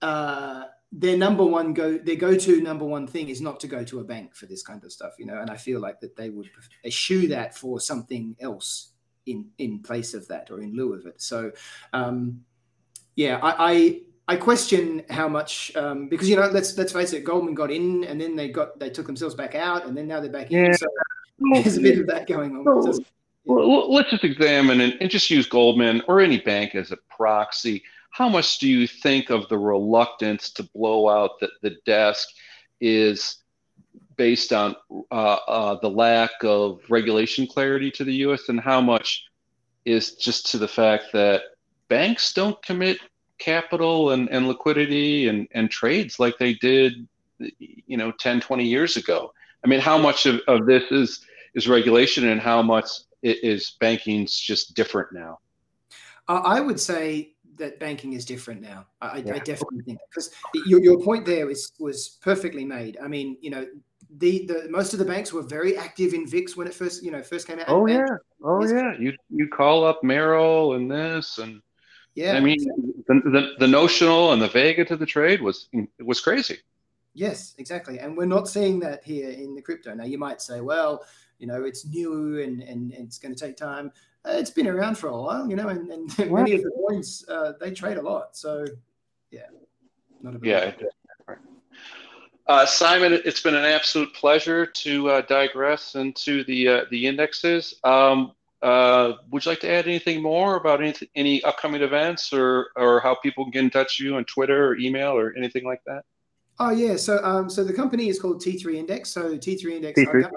uh, 0.00 0.64
their 0.92 1.16
number 1.16 1.44
one 1.44 1.74
go 1.74 1.98
their 1.98 2.16
go-to 2.16 2.62
number 2.62 2.86
one 2.86 3.06
thing 3.06 3.28
is 3.28 3.42
not 3.42 3.60
to 3.60 3.66
go 3.66 3.84
to 3.84 4.00
a 4.00 4.04
bank 4.04 4.34
for 4.34 4.46
this 4.46 4.62
kind 4.62 4.82
of 4.82 4.92
stuff 4.92 5.12
you 5.18 5.26
know 5.26 5.40
and 5.40 5.50
i 5.50 5.56
feel 5.56 5.80
like 5.80 6.00
that 6.00 6.16
they 6.16 6.30
would 6.30 6.48
eschew 6.86 7.26
that 7.28 7.54
for 7.54 7.80
something 7.80 8.34
else 8.40 8.94
in 9.26 9.46
in 9.58 9.80
place 9.80 10.14
of 10.14 10.26
that 10.28 10.50
or 10.50 10.60
in 10.60 10.74
lieu 10.74 10.92
of 10.92 11.06
it. 11.06 11.20
So, 11.20 11.52
um, 11.92 12.44
yeah, 13.16 13.38
I, 13.42 13.72
I 13.72 14.00
I 14.26 14.36
question 14.36 15.02
how 15.10 15.28
much 15.28 15.74
um, 15.76 16.08
because 16.08 16.28
you 16.28 16.36
know 16.36 16.46
let's 16.48 16.76
let's 16.78 16.92
face 16.92 17.12
it, 17.12 17.24
Goldman 17.24 17.54
got 17.54 17.70
in 17.70 18.04
and 18.04 18.20
then 18.20 18.36
they 18.36 18.48
got 18.48 18.78
they 18.78 18.90
took 18.90 19.06
themselves 19.06 19.34
back 19.34 19.54
out 19.54 19.86
and 19.86 19.96
then 19.96 20.08
now 20.08 20.20
they're 20.20 20.30
back 20.30 20.50
in. 20.50 20.74
So 20.74 20.86
there's 21.38 21.76
a 21.76 21.80
bit 21.80 21.98
of 21.98 22.06
that 22.06 22.26
going 22.26 22.56
on. 22.56 22.86
Just, 22.86 23.02
well, 23.44 23.92
let's 23.92 24.10
just 24.10 24.24
examine 24.24 24.80
and, 24.80 24.96
and 25.00 25.10
just 25.10 25.28
use 25.28 25.46
Goldman 25.46 26.02
or 26.08 26.20
any 26.20 26.38
bank 26.38 26.74
as 26.74 26.90
a 26.90 26.96
proxy. 27.14 27.82
How 28.10 28.28
much 28.28 28.58
do 28.58 28.68
you 28.68 28.86
think 28.86 29.30
of 29.30 29.48
the 29.48 29.58
reluctance 29.58 30.50
to 30.52 30.62
blow 30.62 31.08
out 31.08 31.40
the, 31.40 31.50
the 31.62 31.76
desk 31.84 32.28
is 32.80 33.38
based 34.16 34.52
on 34.52 34.76
uh, 35.10 35.38
uh, 35.48 35.80
the 35.80 35.90
lack 35.90 36.30
of 36.42 36.80
regulation 36.88 37.46
clarity 37.46 37.90
to 37.90 38.04
the 38.04 38.14
U.S. 38.14 38.48
and 38.48 38.60
how 38.60 38.80
much 38.80 39.24
is 39.84 40.14
just 40.14 40.50
to 40.52 40.58
the 40.58 40.68
fact 40.68 41.06
that 41.12 41.42
banks 41.88 42.32
don't 42.32 42.60
commit 42.62 42.98
capital 43.38 44.10
and, 44.10 44.28
and 44.30 44.48
liquidity 44.48 45.28
and, 45.28 45.48
and 45.52 45.70
trades 45.70 46.18
like 46.18 46.38
they 46.38 46.54
did, 46.54 47.06
you 47.58 47.96
know, 47.96 48.12
10, 48.12 48.40
20 48.40 48.64
years 48.64 48.96
ago. 48.96 49.32
I 49.64 49.68
mean, 49.68 49.80
how 49.80 49.98
much 49.98 50.26
of, 50.26 50.40
of 50.46 50.66
this 50.66 50.84
is, 50.90 51.24
is 51.54 51.68
regulation 51.68 52.28
and 52.28 52.40
how 52.40 52.62
much 52.62 52.88
is 53.22 53.76
banking's 53.80 54.38
just 54.38 54.74
different 54.74 55.12
now? 55.12 55.38
Uh, 56.28 56.40
I 56.44 56.60
would 56.60 56.80
say 56.80 57.34
that 57.56 57.78
banking 57.78 58.14
is 58.14 58.24
different 58.24 58.60
now. 58.60 58.86
I, 59.00 59.18
yeah. 59.18 59.34
I 59.34 59.38
definitely 59.38 59.82
think 59.84 59.98
because 60.10 60.30
your, 60.66 60.82
your 60.82 61.00
point 61.00 61.24
there 61.24 61.46
was 61.46 61.72
was 61.78 62.18
perfectly 62.20 62.64
made. 62.64 62.98
I 63.02 63.08
mean, 63.08 63.36
you 63.40 63.50
know, 63.50 63.66
the, 64.18 64.46
the 64.46 64.68
most 64.70 64.92
of 64.92 64.98
the 64.98 65.04
banks 65.04 65.32
were 65.32 65.42
very 65.42 65.76
active 65.76 66.14
in 66.14 66.26
VIX 66.26 66.56
when 66.56 66.66
it 66.66 66.74
first 66.74 67.02
you 67.02 67.10
know 67.10 67.22
first 67.22 67.46
came 67.46 67.58
out. 67.58 67.68
Oh 67.68 67.86
yeah, 67.86 68.06
oh 68.42 68.64
yeah. 68.66 68.94
You 68.98 69.12
you 69.30 69.48
call 69.48 69.84
up 69.84 70.02
Merrill 70.02 70.74
and 70.74 70.90
this 70.90 71.38
and 71.38 71.60
yeah. 72.14 72.34
I 72.34 72.40
mean 72.40 72.58
the, 73.06 73.14
the, 73.24 73.54
the 73.58 73.68
notional 73.68 74.32
and 74.32 74.40
the 74.40 74.48
vega 74.48 74.84
to 74.84 74.96
the 74.96 75.06
trade 75.06 75.40
was 75.40 75.68
was 76.00 76.20
crazy. 76.20 76.58
Yes, 77.14 77.54
exactly, 77.58 78.00
and 78.00 78.16
we're 78.16 78.26
not 78.26 78.48
seeing 78.48 78.80
that 78.80 79.04
here 79.04 79.30
in 79.30 79.54
the 79.54 79.62
crypto. 79.62 79.94
Now 79.94 80.04
you 80.04 80.18
might 80.18 80.42
say, 80.42 80.60
well, 80.60 81.04
you 81.38 81.46
know, 81.46 81.64
it's 81.64 81.86
new 81.86 82.40
and 82.42 82.62
and, 82.62 82.92
and 82.92 83.06
it's 83.06 83.18
going 83.18 83.34
to 83.34 83.40
take 83.40 83.56
time. 83.56 83.92
Uh, 84.26 84.32
it's 84.32 84.50
been 84.50 84.66
around 84.66 84.96
for 84.96 85.08
a 85.08 85.20
while, 85.20 85.48
you 85.48 85.54
know, 85.54 85.68
and, 85.68 85.90
and 85.90 86.18
many 86.32 86.54
of 86.54 86.62
the 86.62 86.70
coins 86.70 87.24
uh, 87.28 87.52
they 87.60 87.70
trade 87.70 87.98
a 87.98 88.02
lot. 88.02 88.36
So 88.36 88.64
yeah, 89.30 89.46
not 90.22 90.34
a 90.34 90.38
big 90.38 90.50
yeah. 90.50 90.72
Uh, 92.46 92.66
Simon, 92.66 93.22
it's 93.24 93.40
been 93.40 93.54
an 93.54 93.64
absolute 93.64 94.12
pleasure 94.12 94.66
to 94.66 95.08
uh, 95.08 95.20
digress 95.22 95.94
into 95.94 96.44
the 96.44 96.68
uh, 96.68 96.84
the 96.90 97.06
indexes. 97.06 97.76
Um, 97.84 98.32
uh, 98.64 99.18
would 99.30 99.44
you 99.44 99.50
like 99.50 99.60
to 99.60 99.70
add 99.70 99.86
anything 99.86 100.22
more 100.22 100.56
about 100.56 100.82
any, 100.82 100.94
any 101.14 101.42
upcoming 101.44 101.82
events 101.82 102.32
or 102.32 102.70
or 102.76 103.00
how 103.00 103.14
people 103.14 103.44
can 103.44 103.50
get 103.50 103.64
in 103.64 103.70
touch 103.70 103.98
with 104.00 104.06
you 104.06 104.16
on 104.16 104.24
Twitter 104.24 104.68
or 104.68 104.78
email 104.78 105.12
or 105.12 105.34
anything 105.36 105.64
like 105.64 105.82
that? 105.86 106.02
Oh 106.58 106.70
yeah, 106.70 106.96
so 106.96 107.22
um, 107.22 107.50
so 107.50 107.62
the 107.62 107.74
company 107.74 108.08
is 108.08 108.18
called 108.18 108.42
T3 108.42 108.76
Index. 108.76 109.10
So 109.10 109.36
T3 109.36 109.72
Index. 109.72 110.00
T3. 110.00 110.30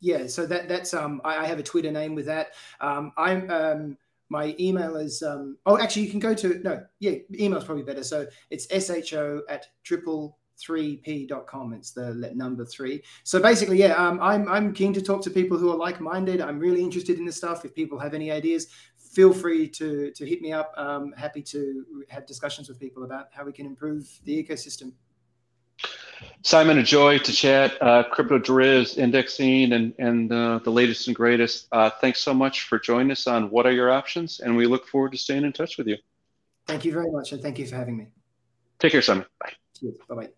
Yeah, 0.00 0.26
so 0.26 0.44
that 0.46 0.68
that's 0.68 0.92
um, 0.92 1.20
I, 1.24 1.44
I, 1.44 1.46
have 1.46 1.58
a 1.58 1.62
Twitter 1.62 1.92
name 1.92 2.16
with 2.16 2.26
that. 2.26 2.48
Um, 2.80 3.12
I'm 3.16 3.48
um, 3.50 3.96
my 4.28 4.56
email 4.58 4.96
is 4.96 5.22
um, 5.22 5.56
oh 5.66 5.78
actually 5.78 6.02
you 6.02 6.10
can 6.10 6.20
go 6.20 6.34
to 6.34 6.60
no 6.64 6.84
yeah 6.98 7.12
email 7.32 7.58
is 7.58 7.64
probably 7.64 7.84
better. 7.84 8.02
So 8.02 8.26
it's 8.50 8.66
sho 9.08 9.42
at 9.48 9.68
triple 9.84 10.36
3p.com. 10.58 11.72
It's 11.74 11.90
the 11.92 12.32
number 12.34 12.64
three. 12.64 13.02
So 13.24 13.40
basically, 13.40 13.78
yeah, 13.78 13.92
um, 13.94 14.18
I'm, 14.20 14.48
I'm 14.48 14.72
keen 14.72 14.92
to 14.94 15.02
talk 15.02 15.22
to 15.22 15.30
people 15.30 15.58
who 15.58 15.70
are 15.70 15.76
like 15.76 16.00
minded. 16.00 16.40
I'm 16.40 16.58
really 16.58 16.82
interested 16.82 17.18
in 17.18 17.24
this 17.24 17.36
stuff. 17.36 17.64
If 17.64 17.74
people 17.74 17.98
have 17.98 18.14
any 18.14 18.30
ideas, 18.30 18.68
feel 18.96 19.32
free 19.32 19.68
to, 19.68 20.10
to 20.12 20.26
hit 20.26 20.42
me 20.42 20.52
up. 20.52 20.72
Um, 20.76 21.12
happy 21.16 21.42
to 21.42 21.84
have 22.08 22.26
discussions 22.26 22.68
with 22.68 22.78
people 22.78 23.04
about 23.04 23.28
how 23.32 23.44
we 23.44 23.52
can 23.52 23.66
improve 23.66 24.08
the 24.24 24.42
ecosystem. 24.42 24.92
Simon, 26.42 26.78
a 26.78 26.82
joy 26.82 27.18
to 27.18 27.32
chat 27.32 27.80
uh, 27.82 28.04
crypto 28.04 28.38
derivatives, 28.38 28.96
indexing, 28.96 29.72
and, 29.72 29.92
and 29.98 30.32
uh, 30.32 30.58
the 30.64 30.70
latest 30.70 31.08
and 31.08 31.16
greatest. 31.16 31.68
Uh, 31.72 31.90
thanks 32.00 32.20
so 32.20 32.32
much 32.32 32.62
for 32.62 32.78
joining 32.78 33.10
us 33.10 33.26
on 33.26 33.50
What 33.50 33.66
Are 33.66 33.72
Your 33.72 33.90
Options? 33.90 34.40
And 34.40 34.56
we 34.56 34.66
look 34.66 34.86
forward 34.86 35.12
to 35.12 35.18
staying 35.18 35.44
in 35.44 35.52
touch 35.52 35.76
with 35.76 35.86
you. 35.86 35.96
Thank 36.66 36.84
you 36.84 36.92
very 36.92 37.10
much. 37.10 37.32
And 37.32 37.42
thank 37.42 37.58
you 37.58 37.66
for 37.66 37.76
having 37.76 37.96
me. 37.96 38.08
Take 38.78 38.92
care, 38.92 39.02
Simon. 39.02 39.26
Bye. 39.40 39.52
Bye 40.08 40.14
bye. 40.14 40.28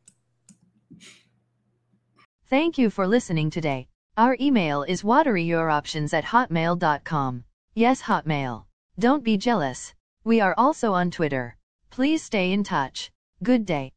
Thank 2.49 2.79
you 2.79 2.91
for 2.91 3.07
listening 3.07 3.51
today. 3.51 3.89
Our 4.17 4.37
email 4.41 4.83
is 4.83 5.03
whatareyouroptions 5.03 6.15
at 6.15 6.25
hotmail.com. 6.25 7.45
Yes, 7.75 8.03
Hotmail. 8.03 8.65
Don't 8.99 9.23
be 9.23 9.37
jealous. 9.37 9.95
We 10.25 10.41
are 10.41 10.55
also 10.57 10.93
on 10.95 11.11
Twitter. 11.11 11.57
Please 11.91 12.23
stay 12.23 12.53
in 12.53 12.65
touch. 12.65 13.11
Good 13.43 13.67
day. 13.67 13.93